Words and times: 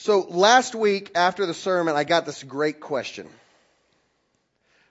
So 0.00 0.20
last 0.20 0.76
week 0.76 1.10
after 1.16 1.44
the 1.44 1.54
sermon, 1.54 1.96
I 1.96 2.04
got 2.04 2.24
this 2.24 2.44
great 2.44 2.78
question. 2.78 3.26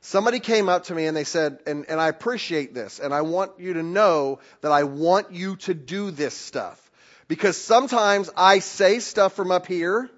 Somebody 0.02 0.42
came 0.42 0.68
up 0.68 0.86
to 0.86 0.96
me 0.96 1.06
and 1.06 1.16
they 1.16 1.24
said, 1.24 1.60
and, 1.66 1.86
and 1.88 2.00
I 2.00 2.10
appreciate 2.10 2.74
this, 2.74 3.00
and 3.00 3.14
I 3.14 3.22
want 3.22 3.54
you 3.58 3.74
to 3.74 3.84
know 3.84 4.40
that 4.62 4.74
I 4.74 4.84
want 4.84 5.32
you 5.32 5.56
to 5.58 5.74
do 5.74 6.12
this 6.12 6.34
stuff. 6.34 6.92
Because 7.30 7.58
sometimes 7.58 8.30
I 8.36 8.60
say 8.60 9.00
stuff 9.00 9.34
from 9.34 9.50
up 9.50 9.66
here, 9.66 10.10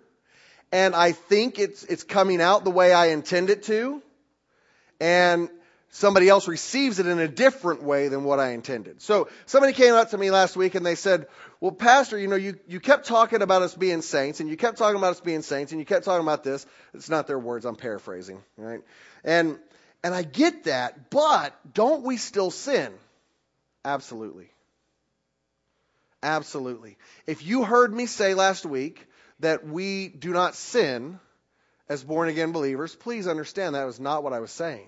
and 0.72 0.96
I 0.96 1.12
think 1.12 1.60
it's, 1.60 1.84
it's 1.84 2.04
coming 2.04 2.42
out 2.42 2.64
the 2.64 2.72
way 2.72 2.92
I 2.92 3.08
intend 3.08 3.52
it 3.52 3.64
to, 3.64 4.02
and 5.00 5.50
somebody 5.92 6.30
else 6.30 6.48
receives 6.48 7.00
it 7.00 7.08
in 7.08 7.20
a 7.20 7.28
different 7.28 7.84
way 7.84 8.08
than 8.08 8.24
what 8.24 8.40
I 8.40 8.52
intended. 8.52 9.02
So 9.02 9.30
somebody 9.46 9.74
came 9.74 9.94
up 9.94 10.12
to 10.12 10.18
me 10.18 10.32
last 10.32 10.56
week 10.56 10.76
and 10.76 10.86
they 10.86 10.96
said, 10.96 11.28
well, 11.60 11.72
pastor, 11.72 12.18
you 12.18 12.28
know, 12.28 12.36
you, 12.36 12.60
you 12.68 12.80
kept 12.80 13.08
talking 13.08 13.42
about 13.42 13.62
us 13.62 13.74
being 13.74 14.02
saints 14.02 14.40
and 14.40 14.50
you 14.50 14.56
kept 14.56 14.78
talking 14.78 14.98
about 14.98 15.12
us 15.12 15.22
being 15.22 15.42
saints 15.42 15.72
and 15.72 15.80
you 15.80 15.86
kept 15.86 16.06
talking 16.06 16.24
about 16.24 16.44
this. 16.44 16.66
It's 16.94 17.10
not 17.10 17.28
their 17.28 17.40
words. 17.40 17.66
I'm 17.66 17.76
paraphrasing, 17.76 18.42
right? 18.58 18.82
And, 19.24 19.58
and 20.04 20.14
I 20.14 20.24
get 20.24 20.66
that, 20.66 21.10
but 21.10 21.58
don't 21.74 22.04
we 22.04 22.18
still 22.18 22.52
sin? 22.52 22.94
Absolutely. 23.84 24.50
Absolutely. 26.22 26.98
If 27.26 27.46
you 27.46 27.64
heard 27.64 27.94
me 27.94 28.06
say 28.06 28.34
last 28.34 28.66
week 28.66 29.08
that 29.40 29.66
we 29.66 30.10
do 30.10 30.32
not 30.32 30.56
sin 30.56 31.20
as 31.88 32.04
born 32.04 32.30
again 32.30 32.52
believers, 32.52 32.96
please 32.96 33.28
understand 33.28 33.76
that 33.76 33.86
was 33.86 34.00
not 34.00 34.24
what 34.24 34.34
I 34.34 34.40
was 34.40 34.52
saying. 34.52 34.88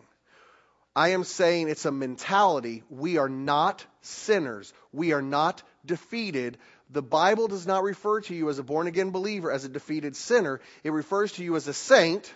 I 0.96 1.10
am 1.10 1.24
saying 1.24 1.70
it's 1.70 1.86
a 1.86 1.92
mentality. 1.92 2.84
We 2.90 3.18
are 3.18 3.30
not 3.30 3.86
sinners. 4.02 4.74
We 4.92 5.14
are 5.14 5.22
not 5.22 5.64
defeated. 5.86 6.58
The 6.90 7.02
Bible 7.02 7.48
does 7.48 7.66
not 7.66 7.84
refer 7.84 8.22
to 8.22 8.36
you 8.36 8.50
as 8.50 8.60
a 8.60 8.64
born 8.64 8.88
again 8.88 9.12
believer 9.12 9.52
as 9.52 9.64
a 9.64 9.70
defeated 9.70 10.16
sinner. 10.16 10.60
It 10.84 10.92
refers 10.92 11.32
to 11.34 11.44
you 11.44 11.56
as 11.56 11.68
a 11.68 11.74
saint 11.74 12.34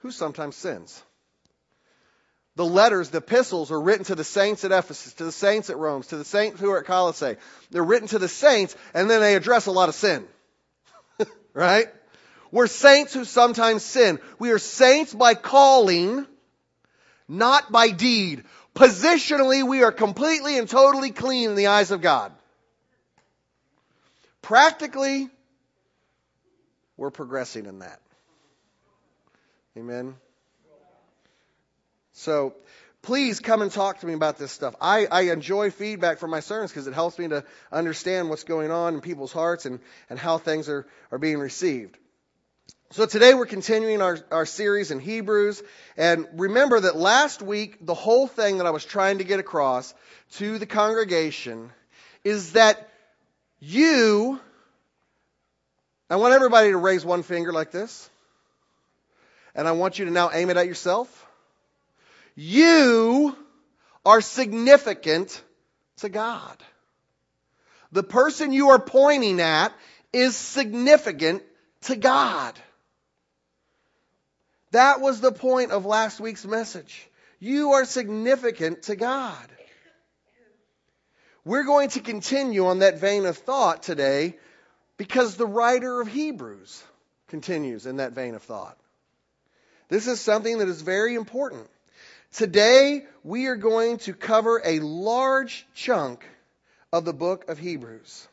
who 0.00 0.12
sometimes 0.12 0.54
sins. 0.54 1.02
The 2.54 2.64
letters, 2.64 3.10
the 3.10 3.18
epistles 3.18 3.70
are 3.70 3.80
written 3.80 4.04
to 4.06 4.14
the 4.14 4.24
saints 4.24 4.64
at 4.64 4.72
Ephesus, 4.72 5.14
to 5.14 5.24
the 5.24 5.32
saints 5.32 5.70
at 5.70 5.76
Rome, 5.76 6.02
to 6.02 6.16
the 6.16 6.24
saints 6.24 6.60
who 6.60 6.70
are 6.70 6.80
at 6.80 6.86
Colossae. 6.86 7.36
They're 7.70 7.84
written 7.84 8.08
to 8.08 8.18
the 8.18 8.28
saints 8.28 8.76
and 8.94 9.08
then 9.08 9.20
they 9.20 9.34
address 9.34 9.66
a 9.66 9.72
lot 9.72 9.88
of 9.88 9.94
sin. 9.94 10.26
right? 11.54 11.88
We're 12.50 12.66
saints 12.66 13.14
who 13.14 13.24
sometimes 13.24 13.84
sin. 13.84 14.18
We 14.38 14.50
are 14.50 14.58
saints 14.58 15.12
by 15.12 15.34
calling, 15.34 16.26
not 17.28 17.70
by 17.70 17.90
deed. 17.90 18.44
Positionally, 18.74 19.66
we 19.66 19.82
are 19.82 19.92
completely 19.92 20.58
and 20.58 20.68
totally 20.68 21.10
clean 21.10 21.50
in 21.50 21.56
the 21.56 21.66
eyes 21.66 21.90
of 21.90 22.00
God. 22.00 22.32
Practically, 24.42 25.28
we're 26.96 27.10
progressing 27.10 27.66
in 27.66 27.80
that. 27.80 28.00
Amen. 29.76 30.14
So 32.12 32.54
please 33.02 33.38
come 33.38 33.62
and 33.62 33.70
talk 33.70 34.00
to 34.00 34.06
me 34.06 34.12
about 34.12 34.38
this 34.38 34.50
stuff. 34.50 34.74
I, 34.80 35.06
I 35.06 35.20
enjoy 35.32 35.70
feedback 35.70 36.18
from 36.18 36.30
my 36.30 36.40
sermons 36.40 36.72
because 36.72 36.86
it 36.86 36.94
helps 36.94 37.18
me 37.18 37.28
to 37.28 37.44
understand 37.70 38.28
what's 38.28 38.44
going 38.44 38.70
on 38.70 38.94
in 38.94 39.00
people's 39.00 39.32
hearts 39.32 39.66
and, 39.66 39.78
and 40.10 40.18
how 40.18 40.38
things 40.38 40.68
are, 40.68 40.86
are 41.12 41.18
being 41.18 41.38
received. 41.38 41.96
So 42.90 43.04
today 43.04 43.34
we're 43.34 43.44
continuing 43.44 44.00
our, 44.00 44.18
our 44.30 44.46
series 44.46 44.90
in 44.90 44.98
Hebrews. 44.98 45.62
And 45.98 46.26
remember 46.32 46.80
that 46.80 46.96
last 46.96 47.42
week, 47.42 47.84
the 47.84 47.92
whole 47.92 48.26
thing 48.26 48.58
that 48.58 48.66
I 48.66 48.70
was 48.70 48.82
trying 48.82 49.18
to 49.18 49.24
get 49.24 49.38
across 49.38 49.92
to 50.36 50.58
the 50.58 50.64
congregation 50.64 51.70
is 52.24 52.52
that 52.52 52.88
you, 53.60 54.40
I 56.08 56.16
want 56.16 56.32
everybody 56.32 56.70
to 56.70 56.78
raise 56.78 57.04
one 57.04 57.22
finger 57.22 57.52
like 57.52 57.72
this. 57.72 58.08
And 59.54 59.68
I 59.68 59.72
want 59.72 59.98
you 59.98 60.06
to 60.06 60.10
now 60.10 60.30
aim 60.32 60.48
it 60.48 60.56
at 60.56 60.66
yourself. 60.66 61.26
You 62.36 63.36
are 64.06 64.22
significant 64.22 65.42
to 65.98 66.08
God. 66.08 66.56
The 67.92 68.02
person 68.02 68.50
you 68.50 68.70
are 68.70 68.78
pointing 68.78 69.42
at 69.42 69.74
is 70.10 70.34
significant 70.34 71.42
to 71.82 71.94
God. 71.94 72.58
That 74.72 75.00
was 75.00 75.20
the 75.20 75.32
point 75.32 75.70
of 75.70 75.86
last 75.86 76.20
week's 76.20 76.44
message. 76.44 77.08
You 77.40 77.72
are 77.72 77.84
significant 77.84 78.82
to 78.84 78.96
God. 78.96 79.46
We're 81.44 81.64
going 81.64 81.90
to 81.90 82.00
continue 82.00 82.66
on 82.66 82.80
that 82.80 82.98
vein 82.98 83.24
of 83.24 83.38
thought 83.38 83.82
today 83.82 84.36
because 84.98 85.36
the 85.36 85.46
writer 85.46 86.00
of 86.00 86.08
Hebrews 86.08 86.82
continues 87.28 87.86
in 87.86 87.96
that 87.96 88.12
vein 88.12 88.34
of 88.34 88.42
thought. 88.42 88.76
This 89.88 90.06
is 90.06 90.20
something 90.20 90.58
that 90.58 90.68
is 90.68 90.82
very 90.82 91.14
important. 91.14 91.66
Today, 92.32 93.06
we 93.24 93.46
are 93.46 93.56
going 93.56 93.96
to 93.98 94.12
cover 94.12 94.60
a 94.62 94.80
large 94.80 95.66
chunk 95.74 96.22
of 96.92 97.06
the 97.06 97.14
book 97.14 97.48
of 97.48 97.58
Hebrews. 97.58 98.28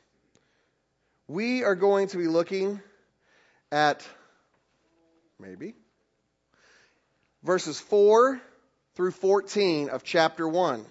We 1.29 1.63
are 1.63 1.75
going 1.75 2.09
to 2.09 2.17
be 2.17 2.27
looking 2.27 2.81
at 3.71 4.05
maybe 5.39 5.75
verses 7.45 7.79
4 7.79 8.41
through 8.95 9.11
14 9.11 9.89
of 9.89 10.03
chapter 10.03 10.47
1. 10.47 10.83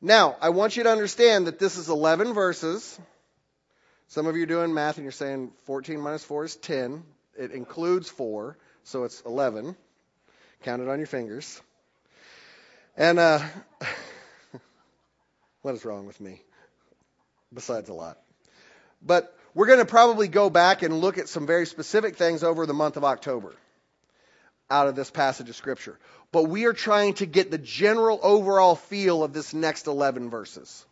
Now, 0.00 0.36
I 0.40 0.48
want 0.48 0.76
you 0.76 0.84
to 0.84 0.90
understand 0.90 1.46
that 1.46 1.58
this 1.58 1.76
is 1.76 1.90
11 1.90 2.32
verses. 2.32 2.98
Some 4.08 4.26
of 4.26 4.36
you 4.36 4.44
are 4.44 4.46
doing 4.46 4.72
math 4.72 4.96
and 4.96 5.04
you're 5.04 5.12
saying 5.12 5.52
14 5.66 6.00
minus 6.00 6.24
4 6.24 6.44
is 6.46 6.56
10. 6.56 7.02
It 7.38 7.52
includes 7.52 8.08
4, 8.08 8.56
so 8.84 9.04
it's 9.04 9.20
11. 9.20 9.76
Count 10.62 10.82
it 10.82 10.88
on 10.88 10.98
your 10.98 11.06
fingers. 11.06 11.60
And 12.96 13.18
uh, 13.18 13.40
what 15.62 15.74
is 15.74 15.84
wrong 15.84 16.06
with 16.06 16.20
me? 16.20 16.40
Besides 17.52 17.90
a 17.90 17.94
lot. 17.94 18.18
But 19.02 19.36
we're 19.54 19.66
going 19.66 19.78
to 19.80 19.84
probably 19.84 20.28
go 20.28 20.48
back 20.48 20.82
and 20.82 21.00
look 21.00 21.18
at 21.18 21.28
some 21.28 21.46
very 21.46 21.66
specific 21.66 22.16
things 22.16 22.42
over 22.42 22.64
the 22.64 22.74
month 22.74 22.96
of 22.96 23.04
October 23.04 23.54
out 24.70 24.86
of 24.86 24.94
this 24.94 25.10
passage 25.10 25.48
of 25.48 25.56
Scripture. 25.56 25.98
But 26.32 26.44
we 26.44 26.66
are 26.66 26.72
trying 26.72 27.14
to 27.14 27.26
get 27.26 27.50
the 27.50 27.58
general 27.58 28.20
overall 28.22 28.76
feel 28.76 29.24
of 29.24 29.32
this 29.32 29.52
next 29.52 29.86
11 29.86 30.30
verses. 30.30 30.84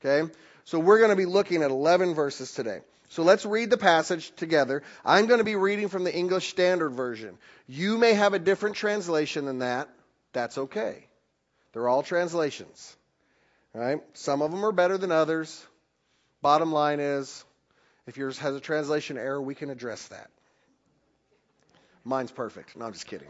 Okay? 0.00 0.30
So 0.64 0.78
we're 0.78 0.98
going 0.98 1.10
to 1.10 1.16
be 1.16 1.26
looking 1.26 1.62
at 1.62 1.70
11 1.70 2.14
verses 2.14 2.52
today. 2.52 2.80
So 3.08 3.22
let's 3.22 3.46
read 3.46 3.70
the 3.70 3.78
passage 3.78 4.30
together. 4.36 4.82
I'm 5.04 5.26
going 5.26 5.38
to 5.38 5.44
be 5.44 5.56
reading 5.56 5.88
from 5.88 6.04
the 6.04 6.14
English 6.14 6.50
Standard 6.50 6.90
Version. 6.90 7.38
You 7.66 7.96
may 7.96 8.12
have 8.12 8.34
a 8.34 8.38
different 8.38 8.76
translation 8.76 9.46
than 9.46 9.60
that. 9.60 9.88
That's 10.32 10.58
okay. 10.58 11.06
They're 11.72 11.88
all 11.88 12.02
translations. 12.02 12.96
All 13.74 13.80
right? 13.80 14.00
Some 14.12 14.42
of 14.42 14.50
them 14.50 14.64
are 14.64 14.72
better 14.72 14.98
than 14.98 15.10
others. 15.10 15.66
Bottom 16.42 16.70
line 16.70 17.00
is, 17.00 17.44
if 18.06 18.16
yours 18.16 18.38
has 18.38 18.54
a 18.54 18.60
translation 18.60 19.16
error, 19.16 19.40
we 19.40 19.54
can 19.54 19.70
address 19.70 20.06
that. 20.08 20.30
Mine's 22.08 22.32
perfect. 22.32 22.76
No, 22.76 22.86
I'm 22.86 22.92
just 22.92 23.06
kidding. 23.06 23.28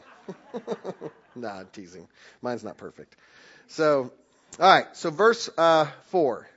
nah, 1.34 1.60
I'm 1.60 1.68
teasing. 1.72 2.08
Mine's 2.40 2.62
not 2.62 2.76
perfect. 2.76 3.16
So, 3.66 4.12
all 4.60 4.74
right. 4.74 4.86
So, 4.96 5.10
verse 5.10 5.50
uh, 5.58 5.86
4. 6.10 6.48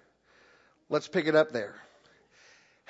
Let's 0.90 1.08
pick 1.08 1.28
it 1.28 1.36
up 1.36 1.52
there 1.52 1.76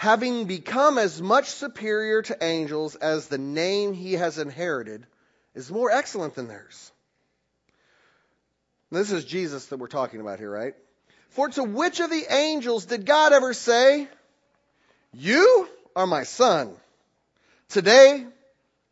having 0.02 0.46
become 0.46 0.98
as 0.98 1.22
much 1.22 1.46
superior 1.46 2.24
to 2.24 2.36
angels 2.44 2.96
as 2.96 3.28
the 3.28 3.38
name 3.38 3.94
he 3.94 4.14
has 4.14 4.40
inherited 4.40 5.06
is 5.54 5.70
more 5.70 5.92
excellent 5.92 6.34
than 6.34 6.48
theirs. 6.48 6.92
This 8.90 9.12
is 9.12 9.24
Jesus 9.24 9.68
that 9.68 9.78
we're 9.78 9.86
talking 9.86 10.20
about 10.20 10.40
here, 10.40 10.50
right? 10.50 10.74
For 11.30 11.50
to 11.50 11.64
which 11.64 12.00
of 12.00 12.10
the 12.10 12.26
angels 12.34 12.86
did 12.86 13.06
God 13.06 13.32
ever 13.32 13.54
say, 13.54 14.08
You 15.14 15.70
are 15.96 16.08
my 16.08 16.24
son. 16.24 16.74
Today 17.70 18.26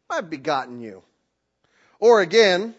I've 0.09 0.29
begotten 0.29 0.79
you. 0.79 1.03
Or 1.99 2.21
again, 2.21 2.75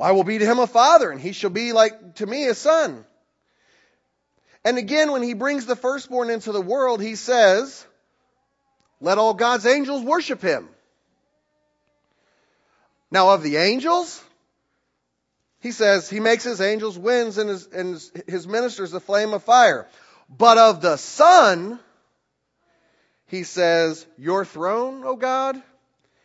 I 0.00 0.12
will 0.12 0.24
be 0.24 0.38
to 0.38 0.46
him 0.46 0.58
a 0.58 0.66
father, 0.66 1.10
and 1.10 1.20
he 1.20 1.32
shall 1.32 1.50
be 1.50 1.72
like 1.72 2.16
to 2.16 2.26
me 2.26 2.46
a 2.46 2.54
son. 2.54 3.04
And 4.64 4.78
again, 4.78 5.12
when 5.12 5.22
he 5.22 5.34
brings 5.34 5.66
the 5.66 5.76
firstborn 5.76 6.30
into 6.30 6.52
the 6.52 6.60
world, 6.60 7.02
he 7.02 7.14
says, 7.16 7.86
let 9.00 9.18
all 9.18 9.34
God's 9.34 9.66
angels 9.66 10.02
worship 10.02 10.40
him. 10.40 10.68
Now, 13.10 13.30
of 13.30 13.42
the 13.42 13.56
angels, 13.56 14.22
he 15.60 15.70
says 15.72 16.08
he 16.08 16.20
makes 16.20 16.42
his 16.42 16.60
angels 16.60 16.98
winds 16.98 17.38
and 17.38 17.50
his, 17.50 17.66
and 17.66 18.02
his 18.26 18.48
ministers 18.48 18.94
a 18.94 19.00
flame 19.00 19.34
of 19.34 19.44
fire. 19.44 19.86
But 20.28 20.56
of 20.58 20.80
the 20.80 20.96
Son, 20.96 21.78
he 23.26 23.42
says, 23.44 24.06
Your 24.16 24.44
throne, 24.44 25.04
O 25.04 25.16
God, 25.16 25.62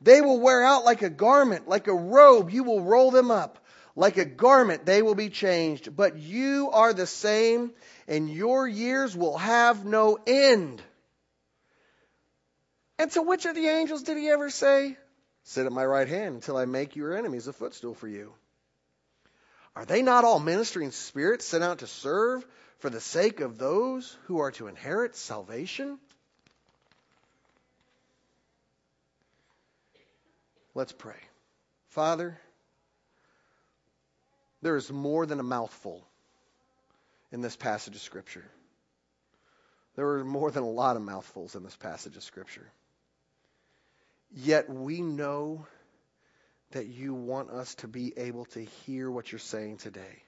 They 0.00 0.20
will 0.20 0.40
wear 0.40 0.62
out 0.62 0.84
like 0.84 1.02
a 1.02 1.10
garment, 1.10 1.68
like 1.68 1.86
a 1.88 1.94
robe. 1.94 2.50
You 2.50 2.64
will 2.64 2.82
roll 2.82 3.10
them 3.10 3.30
up. 3.30 3.58
Like 3.96 4.16
a 4.16 4.24
garment, 4.24 4.86
they 4.86 5.02
will 5.02 5.14
be 5.14 5.30
changed. 5.30 5.96
But 5.96 6.18
you 6.18 6.70
are 6.72 6.92
the 6.92 7.06
same, 7.06 7.72
and 8.08 8.28
your 8.28 8.66
years 8.66 9.16
will 9.16 9.38
have 9.38 9.84
no 9.84 10.18
end. 10.26 10.82
And 12.98 13.10
to 13.12 13.22
which 13.22 13.46
of 13.46 13.54
the 13.54 13.68
angels 13.68 14.02
did 14.02 14.16
he 14.16 14.28
ever 14.28 14.50
say, 14.50 14.96
Sit 15.44 15.66
at 15.66 15.72
my 15.72 15.84
right 15.84 16.08
hand 16.08 16.36
until 16.36 16.56
I 16.56 16.64
make 16.64 16.96
your 16.96 17.16
enemies 17.16 17.46
a 17.46 17.52
footstool 17.52 17.94
for 17.94 18.08
you? 18.08 18.32
Are 19.76 19.84
they 19.84 20.02
not 20.02 20.24
all 20.24 20.38
ministering 20.38 20.90
spirits 20.90 21.44
sent 21.44 21.64
out 21.64 21.80
to 21.80 21.86
serve 21.86 22.46
for 22.78 22.90
the 22.90 23.00
sake 23.00 23.40
of 23.40 23.58
those 23.58 24.16
who 24.24 24.38
are 24.38 24.52
to 24.52 24.68
inherit 24.68 25.16
salvation? 25.16 25.98
Let's 30.74 30.92
pray. 30.92 31.16
Father, 31.90 32.38
there 34.62 34.76
is 34.76 34.90
more 34.90 35.24
than 35.26 35.38
a 35.38 35.44
mouthful 35.44 36.04
in 37.30 37.40
this 37.40 37.56
passage 37.56 37.94
of 37.94 38.00
Scripture. 38.00 38.44
There 39.94 40.08
are 40.08 40.24
more 40.24 40.50
than 40.50 40.64
a 40.64 40.70
lot 40.70 40.96
of 40.96 41.02
mouthfuls 41.02 41.54
in 41.54 41.62
this 41.62 41.76
passage 41.76 42.16
of 42.16 42.24
Scripture. 42.24 42.66
Yet 44.34 44.68
we 44.68 45.00
know 45.00 45.66
that 46.72 46.86
you 46.86 47.14
want 47.14 47.50
us 47.50 47.74
to 47.76 47.88
be 47.88 48.12
able 48.16 48.46
to 48.46 48.64
hear 48.86 49.08
what 49.08 49.30
you're 49.30 49.38
saying 49.38 49.76
today. 49.76 50.22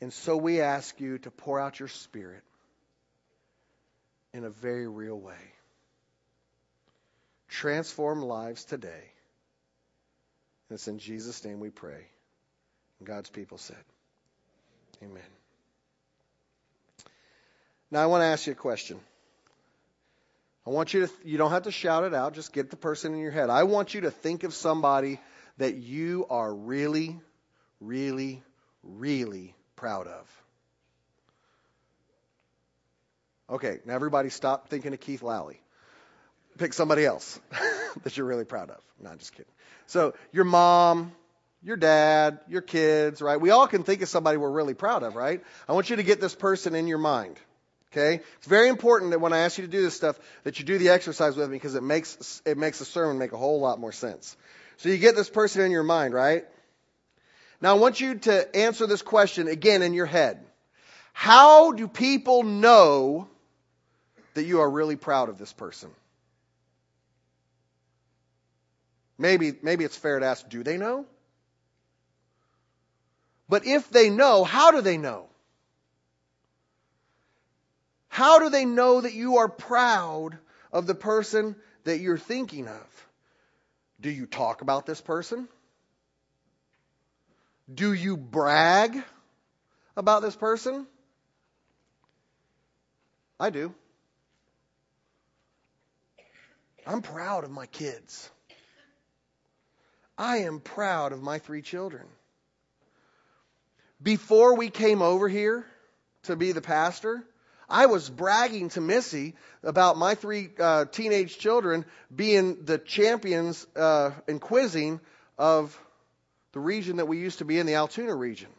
And 0.00 0.12
so 0.12 0.36
we 0.36 0.60
ask 0.60 0.98
you 1.00 1.18
to 1.18 1.30
pour 1.30 1.60
out 1.60 1.78
your 1.78 1.88
Spirit 1.88 2.42
in 4.32 4.44
a 4.44 4.50
very 4.50 4.88
real 4.88 5.18
way. 5.18 5.52
Transform 7.48 8.22
lives 8.22 8.64
today. 8.64 9.12
And 10.70 10.76
it's 10.76 10.86
in 10.86 11.00
Jesus' 11.00 11.44
name 11.44 11.58
we 11.58 11.70
pray. 11.70 12.06
And 13.00 13.08
God's 13.08 13.28
people 13.28 13.58
said, 13.58 13.76
Amen. 15.02 15.20
Now 17.90 18.02
I 18.02 18.06
want 18.06 18.22
to 18.22 18.26
ask 18.26 18.46
you 18.46 18.52
a 18.52 18.56
question. 18.56 19.00
I 20.64 20.70
want 20.70 20.94
you 20.94 21.06
to, 21.06 21.12
you 21.24 21.38
don't 21.38 21.50
have 21.50 21.64
to 21.64 21.72
shout 21.72 22.04
it 22.04 22.14
out, 22.14 22.34
just 22.34 22.52
get 22.52 22.70
the 22.70 22.76
person 22.76 23.14
in 23.14 23.20
your 23.20 23.32
head. 23.32 23.50
I 23.50 23.64
want 23.64 23.94
you 23.94 24.02
to 24.02 24.12
think 24.12 24.44
of 24.44 24.54
somebody 24.54 25.18
that 25.58 25.74
you 25.74 26.26
are 26.30 26.54
really, 26.54 27.18
really, 27.80 28.42
really 28.84 29.54
proud 29.74 30.06
of. 30.06 30.42
Okay, 33.48 33.80
now 33.84 33.94
everybody 33.94 34.30
stop 34.30 34.68
thinking 34.68 34.92
of 34.92 35.00
Keith 35.00 35.22
Lally. 35.22 35.60
Pick 36.58 36.74
somebody 36.74 37.04
else 37.04 37.40
that 38.04 38.16
you're 38.16 38.26
really 38.26 38.44
proud 38.44 38.70
of. 38.70 38.80
No, 39.00 39.16
just 39.16 39.32
kidding. 39.32 39.50
So, 39.90 40.14
your 40.30 40.44
mom, 40.44 41.10
your 41.64 41.76
dad, 41.76 42.38
your 42.48 42.62
kids, 42.62 43.20
right? 43.20 43.40
We 43.40 43.50
all 43.50 43.66
can 43.66 43.82
think 43.82 44.02
of 44.02 44.08
somebody 44.08 44.38
we're 44.38 44.48
really 44.48 44.72
proud 44.72 45.02
of, 45.02 45.16
right? 45.16 45.42
I 45.68 45.72
want 45.72 45.90
you 45.90 45.96
to 45.96 46.04
get 46.04 46.20
this 46.20 46.32
person 46.32 46.76
in 46.76 46.86
your 46.86 46.98
mind. 46.98 47.36
Okay? 47.90 48.22
It's 48.38 48.46
very 48.46 48.68
important 48.68 49.10
that 49.10 49.20
when 49.20 49.32
I 49.32 49.38
ask 49.38 49.58
you 49.58 49.64
to 49.64 49.70
do 49.70 49.82
this 49.82 49.96
stuff, 49.96 50.16
that 50.44 50.60
you 50.60 50.64
do 50.64 50.78
the 50.78 50.90
exercise 50.90 51.36
with 51.36 51.50
me 51.50 51.56
because 51.56 51.74
it 51.74 51.82
makes, 51.82 52.40
it 52.46 52.56
makes 52.56 52.78
the 52.78 52.84
sermon 52.84 53.18
make 53.18 53.32
a 53.32 53.36
whole 53.36 53.58
lot 53.58 53.80
more 53.80 53.90
sense. 53.90 54.36
So 54.76 54.90
you 54.90 54.96
get 54.96 55.16
this 55.16 55.28
person 55.28 55.62
in 55.62 55.72
your 55.72 55.82
mind, 55.82 56.14
right? 56.14 56.44
Now 57.60 57.74
I 57.74 57.78
want 57.80 58.00
you 58.00 58.14
to 58.14 58.56
answer 58.56 58.86
this 58.86 59.02
question 59.02 59.48
again 59.48 59.82
in 59.82 59.92
your 59.92 60.06
head. 60.06 60.38
How 61.12 61.72
do 61.72 61.88
people 61.88 62.44
know 62.44 63.26
that 64.34 64.44
you 64.44 64.60
are 64.60 64.70
really 64.70 64.94
proud 64.94 65.28
of 65.28 65.36
this 65.36 65.52
person? 65.52 65.90
Maybe, 69.20 69.52
maybe 69.60 69.84
it's 69.84 69.98
fair 69.98 70.18
to 70.18 70.24
ask, 70.24 70.48
do 70.48 70.62
they 70.62 70.78
know? 70.78 71.04
But 73.50 73.66
if 73.66 73.90
they 73.90 74.08
know, 74.08 74.44
how 74.44 74.70
do 74.70 74.80
they 74.80 74.96
know? 74.96 75.26
How 78.08 78.38
do 78.38 78.48
they 78.48 78.64
know 78.64 79.02
that 79.02 79.12
you 79.12 79.36
are 79.36 79.48
proud 79.48 80.38
of 80.72 80.86
the 80.86 80.94
person 80.94 81.54
that 81.84 81.98
you're 81.98 82.16
thinking 82.16 82.66
of? 82.66 83.06
Do 84.00 84.08
you 84.08 84.24
talk 84.24 84.62
about 84.62 84.86
this 84.86 85.02
person? 85.02 85.48
Do 87.72 87.92
you 87.92 88.16
brag 88.16 89.04
about 89.98 90.22
this 90.22 90.34
person? 90.34 90.86
I 93.38 93.50
do. 93.50 93.74
I'm 96.86 97.02
proud 97.02 97.44
of 97.44 97.50
my 97.50 97.66
kids. 97.66 98.30
I 100.20 100.40
am 100.40 100.60
proud 100.60 101.12
of 101.12 101.22
my 101.22 101.38
three 101.38 101.62
children. 101.62 102.02
Before 104.02 104.54
we 104.54 104.68
came 104.68 105.00
over 105.00 105.30
here 105.30 105.64
to 106.24 106.36
be 106.36 106.52
the 106.52 106.60
pastor, 106.60 107.24
I 107.70 107.86
was 107.86 108.10
bragging 108.10 108.68
to 108.70 108.82
Missy 108.82 109.34
about 109.62 109.96
my 109.96 110.14
three 110.14 110.50
uh, 110.60 110.84
teenage 110.84 111.38
children 111.38 111.86
being 112.14 112.66
the 112.66 112.76
champions 112.76 113.66
uh, 113.74 114.10
in 114.28 114.40
quizzing 114.40 115.00
of 115.38 115.80
the 116.52 116.60
region 116.60 116.98
that 116.98 117.06
we 117.06 117.16
used 117.16 117.38
to 117.38 117.46
be 117.46 117.58
in, 117.58 117.64
the 117.64 117.76
Altoona 117.76 118.14
region. 118.14 118.50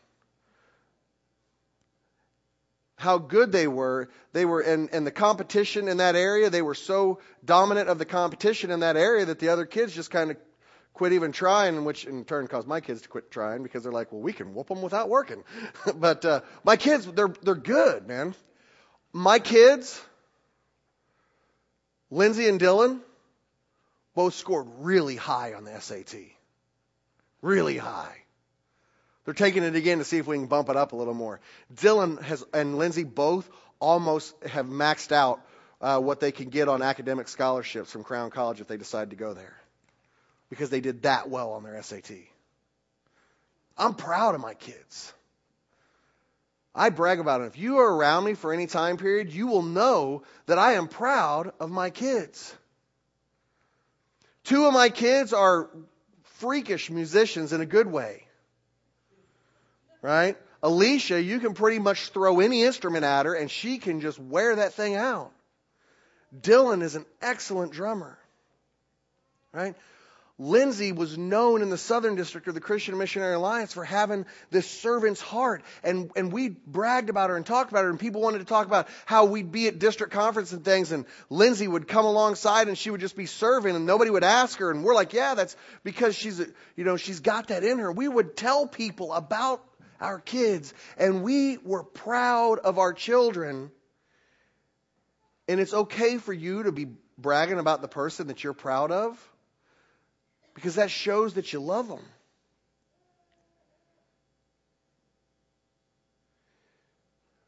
How 2.96 3.20
good 3.20 3.52
they 3.52 3.68
were. 3.68 4.10
They 4.34 4.46
were 4.46 4.62
in, 4.62 4.90
in 4.90 5.04
the 5.04 5.12
competition 5.12 5.88
in 5.90 5.98
that 5.98 6.16
area. 6.16 6.50
They 6.50 6.64
were 6.64 6.74
so 6.74 7.20
dominant 7.46 7.88
of 7.88 8.00
the 8.00 8.06
competition 8.06 8.72
in 8.72 8.80
that 8.80 8.98
area 8.98 9.26
that 9.26 9.38
the 9.38 9.50
other 9.50 9.68
kids 9.68 9.94
just 9.94 10.10
kind 10.10 10.32
of 10.32 10.38
quit 10.94 11.14
even 11.14 11.32
trying, 11.32 11.84
which 11.86 12.06
in 12.06 12.26
turn 12.26 12.48
caused 12.48 12.68
my 12.68 12.82
kids 12.82 13.02
to 13.02 13.10
quit 13.10 13.32
trying 13.32 13.64
because 13.64 13.84
they're 13.84 13.92
like, 13.92 14.12
well, 14.12 14.22
we 14.22 14.34
can 14.34 14.54
whoop 14.54 14.68
them 14.68 14.82
without 14.82 15.10
working. 15.10 15.44
but 15.96 16.26
uh, 16.26 16.42
my 16.64 16.76
kids, 16.76 17.06
they're 17.06 17.34
they're 17.42 17.56
good, 17.56 18.08
man. 18.08 18.36
My 19.14 19.40
kids, 19.40 20.02
Lindsay 22.10 22.48
and 22.48 22.60
Dylan, 22.60 23.00
both 24.16 24.34
scored 24.34 24.68
really 24.80 25.16
high 25.16 25.54
on 25.54 25.64
the 25.66 25.80
SAT, 25.80 26.16
really 27.42 27.78
high. 27.78 28.18
They're 29.26 29.34
taking 29.34 29.64
it 29.64 29.76
again 29.76 30.00
to 30.00 30.04
see 30.04 30.18
if 30.18 30.28
we 30.28 30.38
can 30.38 30.48
bump 30.48 30.70
it 30.70 30.76
up 30.76 30.94
a 30.94 30.96
little 30.96 31.14
more. 31.14 31.40
Dylan 31.74 32.22
has 32.22 32.44
and 32.54 32.78
Lindsay 32.78 33.04
both 33.04 33.50
almost 33.80 34.36
have 34.44 34.66
maxed 34.66 35.12
out 35.12 35.42
uh, 35.80 36.00
what 36.00 36.20
they 36.20 36.32
can 36.32 36.50
get 36.50 36.68
on 36.68 36.82
academic 36.82 37.28
scholarships 37.28 37.92
from 37.92 38.04
Crown 38.04 38.30
College 38.30 38.62
if 38.62 38.68
they 38.68 38.78
decide 38.78 39.10
to 39.12 39.16
go 39.16 39.34
there 39.34 39.62
because 40.52 40.70
they 40.70 40.82
did 40.82 41.04
that 41.04 41.30
well 41.30 41.54
on 41.54 41.64
their 41.64 41.82
SAT. 41.82 42.12
I'm 43.78 43.96
proud 43.96 44.36
of 44.36 44.42
my 44.42 44.54
kids. 44.54 45.12
I 46.76 46.90
brag 46.90 47.20
about 47.20 47.42
it. 47.42 47.46
If 47.46 47.58
you 47.58 47.80
are 47.80 47.96
around 47.96 48.26
me 48.26 48.34
for 48.34 48.54
any 48.54 48.68
time 48.68 48.98
period, 48.98 49.34
you 49.34 49.48
will 49.48 49.64
know 49.64 50.24
that 50.46 50.60
I 50.60 50.74
am 50.74 50.88
proud 50.88 51.54
of 51.60 51.72
my 51.72 51.90
kids. 51.90 52.54
Two 54.44 54.66
of 54.66 54.74
my 54.74 54.90
kids 54.90 55.34
are 55.34 55.70
freakish 56.40 56.90
musicians 56.92 57.54
in 57.54 57.62
a 57.62 57.66
good 57.66 57.88
way. 57.88 58.26
Right? 60.02 60.38
Alicia, 60.62 61.22
you 61.22 61.40
can 61.40 61.54
pretty 61.54 61.80
much 61.80 62.10
throw 62.10 62.42
any 62.42 62.64
instrument 62.64 63.06
at 63.06 63.26
her 63.26 63.34
and 63.34 63.50
she 63.50 63.78
can 63.78 64.02
just 64.02 64.20
wear 64.20 64.58
that 64.58 64.74
thing 64.74 64.96
out. 64.96 65.32
Dylan 66.42 66.82
is 66.82 66.96
an 66.96 67.06
excellent 67.22 67.72
drummer. 67.72 68.18
Right? 69.54 69.76
Lindsay 70.40 70.92
was 70.92 71.18
known 71.18 71.62
in 71.62 71.70
the 71.70 71.78
Southern 71.78 72.16
District 72.16 72.48
of 72.48 72.54
the 72.54 72.62
Christian 72.62 72.98
Missionary 72.98 73.36
Alliance 73.36 73.74
for 73.74 73.84
having 73.84 74.26
this 74.50 74.70
servant's 74.70 75.22
heart. 75.22 75.64
And, 75.84 76.12
and 76.16 76.32
we 76.32 76.50
bragged 76.50 77.10
about 77.10 77.30
her 77.30 77.38
and 77.38 77.46
talked 77.46 77.72
about 77.72 77.84
her, 77.84 77.90
and 77.90 78.00
people 78.00 78.22
wanted 78.22 78.40
to 78.40 78.46
talk 78.46 78.66
about 78.66 78.88
how 79.06 79.26
we'd 79.26 79.52
be 79.52 79.68
at 79.68 79.80
district 79.80 80.14
conference 80.14 80.52
and 80.52 80.66
things, 80.66 80.92
and 80.92 81.06
Lindsay 81.30 81.68
would 81.68 81.88
come 81.88 82.06
alongside 82.06 82.68
and 82.68 82.78
she 82.78 82.90
would 82.90 83.02
just 83.02 83.16
be 83.16 83.26
serving, 83.26 83.76
and 83.76 83.86
nobody 83.86 84.10
would 84.10 84.24
ask 84.24 84.58
her. 84.60 84.72
And 84.72 84.84
we're 84.84 84.96
like, 84.96 85.14
yeah, 85.14 85.36
that's 85.36 85.56
because 85.84 86.16
she's, 86.16 86.40
you 86.76 86.84
know, 86.84 86.98
she's 86.98 87.20
got 87.20 87.50
that 87.50 87.64
in 87.64 87.80
her. 87.80 87.92
We 87.92 88.08
would 88.08 88.36
tell 88.36 88.68
people 88.68 89.14
about 89.14 89.64
our 90.00 90.20
kids, 90.20 90.74
and 90.98 91.24
we 91.24 91.58
were 91.58 91.84
proud 91.84 92.60
of 92.60 92.80
our 92.80 92.94
children. 92.94 93.72
And 95.48 95.60
it's 95.60 95.74
okay 95.74 96.18
for 96.18 96.34
you 96.34 96.64
to 96.64 96.72
be 96.72 96.88
bragging 97.18 97.60
about 97.60 97.82
the 97.82 97.88
person 97.88 98.28
that 98.28 98.44
you're 98.44 98.54
proud 98.54 98.92
of 98.92 99.31
because 100.62 100.76
that 100.76 100.92
shows 100.92 101.34
that 101.34 101.52
you 101.54 101.60
love 101.60 101.88
them. 101.88 102.04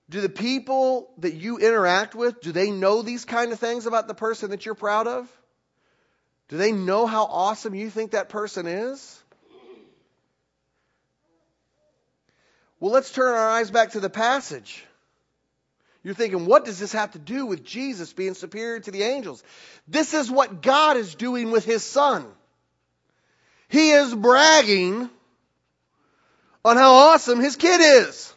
Do 0.09 0.19
the 0.19 0.29
people 0.29 1.11
that 1.19 1.35
you 1.35 1.59
interact 1.59 2.15
with, 2.15 2.41
do 2.41 2.51
they 2.51 2.71
know 2.71 3.03
these 3.03 3.23
kind 3.23 3.51
of 3.51 3.59
things 3.59 3.85
about 3.85 4.07
the 4.07 4.15
person 4.15 4.49
that 4.49 4.65
you're 4.65 4.73
proud 4.73 5.05
of? 5.05 5.29
Do 6.49 6.57
they 6.57 6.71
know 6.71 7.05
how 7.05 7.25
awesome 7.25 7.75
you 7.75 7.91
think 7.91 8.11
that 8.11 8.29
person 8.29 8.65
is? 8.65 9.21
Well, 12.79 12.91
let's 12.91 13.11
turn 13.11 13.31
our 13.31 13.49
eyes 13.49 13.69
back 13.69 13.91
to 13.91 13.99
the 13.99 14.09
passage. 14.09 14.83
You're 16.03 16.15
thinking, 16.15 16.47
what 16.47 16.65
does 16.65 16.79
this 16.79 16.93
have 16.93 17.11
to 17.11 17.19
do 17.19 17.45
with 17.45 17.63
Jesus 17.63 18.11
being 18.11 18.33
superior 18.33 18.79
to 18.79 18.89
the 18.89 19.03
angels? 19.03 19.43
This 19.87 20.15
is 20.15 20.31
what 20.31 20.63
God 20.63 20.97
is 20.97 21.13
doing 21.13 21.51
with 21.51 21.63
his 21.63 21.83
son. 21.83 22.25
He 23.69 23.91
is 23.91 24.13
bragging 24.13 25.09
on 26.65 26.77
how 26.77 26.93
awesome 26.93 27.39
his 27.39 27.55
kid 27.55 27.81
is. 27.81 28.33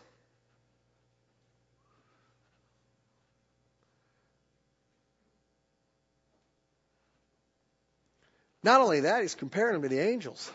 Not 8.62 8.80
only 8.80 9.00
that, 9.00 9.22
he's 9.22 9.36
comparing 9.36 9.76
him 9.76 9.82
to 9.82 9.88
the 9.88 10.00
angels. 10.00 10.50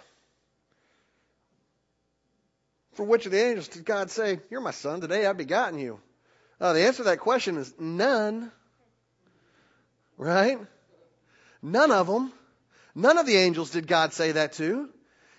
For 2.94 3.06
which 3.06 3.26
of 3.26 3.32
the 3.32 3.42
angels 3.42 3.70
did 3.70 3.86
God 3.86 4.12
say, 4.12 4.42
You're 4.50 4.60
my 4.60 4.72
son, 4.72 5.00
today 5.00 5.26
I've 5.26 5.38
begotten 5.38 5.80
you? 5.80 6.02
Uh, 6.60 6.74
the 6.74 6.82
answer 6.82 6.98
to 6.98 7.04
that 7.04 7.20
question 7.20 7.56
is 7.56 7.74
none. 7.80 8.52
Right? 10.18 10.60
None 11.62 11.92
of 11.92 12.08
them. 12.08 12.34
None 12.96 13.18
of 13.18 13.26
the 13.26 13.38
angels 13.38 13.72
did 13.72 13.88
God 13.88 14.14
say 14.14 14.34
that 14.34 14.54
to. 14.54 14.90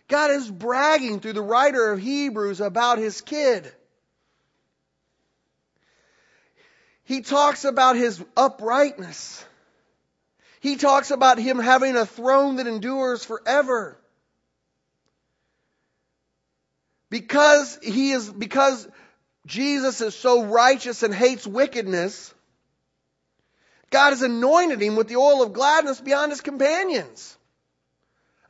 God 0.09 0.31
is 0.31 0.51
bragging 0.51 1.21
through 1.21 1.35
the 1.35 1.43
writer 1.43 1.93
of 1.93 2.01
Hebrews 2.01 2.61
about 2.61 2.99
his 2.99 3.21
kid. 3.21 3.71
He 7.05 7.21
talks 7.21 7.65
about 7.65 7.97
his 7.97 8.23
uprightness. 8.37 9.45
He 10.61 10.77
talks 10.77 11.11
about 11.11 11.39
him 11.39 11.59
having 11.59 11.97
a 11.97 12.07
throne 12.07 12.57
that 12.57 12.67
endures 12.67 13.25
forever. 13.25 13.99
Because 17.11 17.79
he 17.83 18.13
is, 18.13 18.31
because 18.31 18.89
Jesus 19.45 20.01
is 20.01 20.15
so 20.15 20.45
righteous 20.45 21.03
and 21.03 21.13
hates 21.13 21.47
wickedness, 21.47 22.33
God 23.91 24.11
has 24.11 24.23
anointed 24.23 24.81
him 24.81 24.97
with 24.97 25.09
the 25.09 25.17
oil 25.17 25.43
of 25.43 25.53
gladness 25.53 26.01
beyond 26.01 26.33
his 26.33 26.41
companions. 26.41 27.37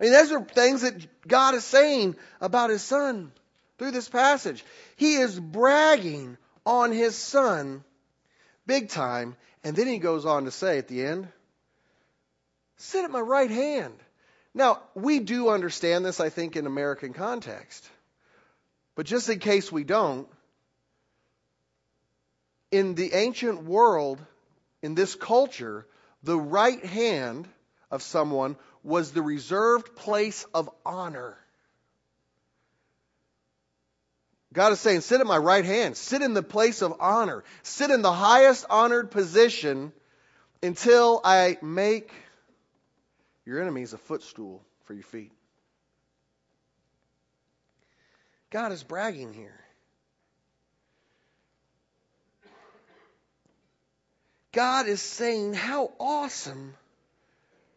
I 0.02 0.06
mean, 0.06 0.14
those 0.14 0.32
are 0.32 0.42
things 0.42 0.80
that 0.80 1.28
God 1.28 1.54
is 1.54 1.62
saying 1.62 2.16
about 2.40 2.70
his 2.70 2.82
son 2.82 3.30
through 3.78 3.92
this 3.92 4.08
passage. 4.08 4.64
He 4.96 5.14
is 5.14 5.38
bragging 5.38 6.38
on 6.66 6.90
his 6.90 7.14
son 7.14 7.84
big 8.66 8.88
time. 8.88 9.36
And 9.62 9.76
then 9.76 9.86
he 9.86 9.98
goes 9.98 10.26
on 10.26 10.46
to 10.46 10.50
say 10.50 10.78
at 10.78 10.88
the 10.88 11.06
end, 11.06 11.28
sit 12.78 13.04
at 13.04 13.12
my 13.12 13.20
right 13.20 13.48
hand. 13.48 13.94
Now, 14.52 14.80
we 14.96 15.20
do 15.20 15.50
understand 15.50 16.04
this, 16.04 16.18
I 16.18 16.30
think, 16.30 16.56
in 16.56 16.66
American 16.66 17.12
context. 17.12 17.88
But 18.96 19.06
just 19.06 19.28
in 19.28 19.38
case 19.38 19.70
we 19.70 19.84
don't, 19.84 20.26
in 22.72 22.96
the 22.96 23.14
ancient 23.14 23.62
world, 23.62 24.18
in 24.82 24.96
this 24.96 25.14
culture, 25.14 25.86
the 26.24 26.36
right 26.36 26.84
hand 26.84 27.46
of 27.88 28.02
someone 28.02 28.56
was 28.82 29.12
the 29.12 29.22
reserved 29.22 29.94
place 29.96 30.44
of 30.54 30.68
honor. 30.84 31.36
God 34.52 34.72
is 34.72 34.80
saying, 34.80 35.00
sit 35.00 35.20
at 35.20 35.26
my 35.26 35.38
right 35.38 35.64
hand. 35.64 35.96
Sit 35.96 36.20
in 36.20 36.34
the 36.34 36.42
place 36.42 36.82
of 36.82 36.96
honor. 37.00 37.42
Sit 37.62 37.90
in 37.90 38.02
the 38.02 38.12
highest 38.12 38.66
honored 38.68 39.10
position 39.10 39.92
until 40.62 41.20
I 41.24 41.58
make 41.62 42.10
your 43.46 43.60
enemies 43.60 43.92
a 43.92 43.98
footstool 43.98 44.62
for 44.84 44.94
your 44.94 45.04
feet. 45.04 45.32
God 48.50 48.72
is 48.72 48.82
bragging 48.82 49.32
here. 49.32 49.58
God 54.52 54.86
is 54.86 55.00
saying 55.00 55.54
how 55.54 55.92
awesome 55.98 56.74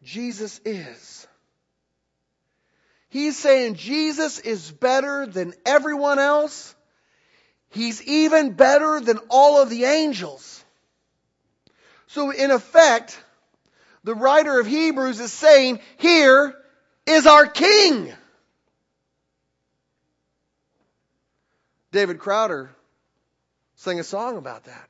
Jesus 0.05 0.61
is. 0.63 1.27
He's 3.09 3.37
saying 3.37 3.75
Jesus 3.75 4.39
is 4.39 4.71
better 4.71 5.25
than 5.25 5.53
everyone 5.65 6.19
else. 6.19 6.75
He's 7.69 8.01
even 8.03 8.53
better 8.53 9.01
than 9.01 9.19
all 9.29 9.61
of 9.61 9.69
the 9.69 9.85
angels. 9.85 10.63
So 12.07 12.29
in 12.29 12.51
effect, 12.51 13.21
the 14.03 14.15
writer 14.15 14.59
of 14.59 14.67
Hebrews 14.67 15.19
is 15.19 15.33
saying, 15.33 15.79
here 15.97 16.55
is 17.05 17.25
our 17.25 17.47
king. 17.47 18.13
David 21.91 22.19
Crowder 22.19 22.69
sang 23.75 23.99
a 23.99 24.03
song 24.03 24.37
about 24.37 24.65
that. 24.65 24.89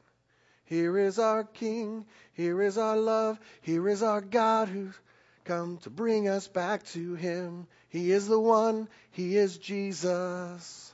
Here 0.65 0.97
is 0.97 1.19
our 1.19 1.43
King, 1.43 2.05
here 2.33 2.61
is 2.61 2.77
our 2.77 2.97
love, 2.97 3.39
here 3.61 3.87
is 3.87 4.01
our 4.01 4.21
God 4.21 4.67
who's 4.67 4.99
come 5.45 5.77
to 5.79 5.89
bring 5.89 6.27
us 6.27 6.47
back 6.47 6.83
to 6.87 7.15
Him. 7.15 7.67
He 7.89 8.11
is 8.11 8.27
the 8.27 8.39
one, 8.39 8.89
He 9.11 9.37
is 9.37 9.57
Jesus. 9.57 10.93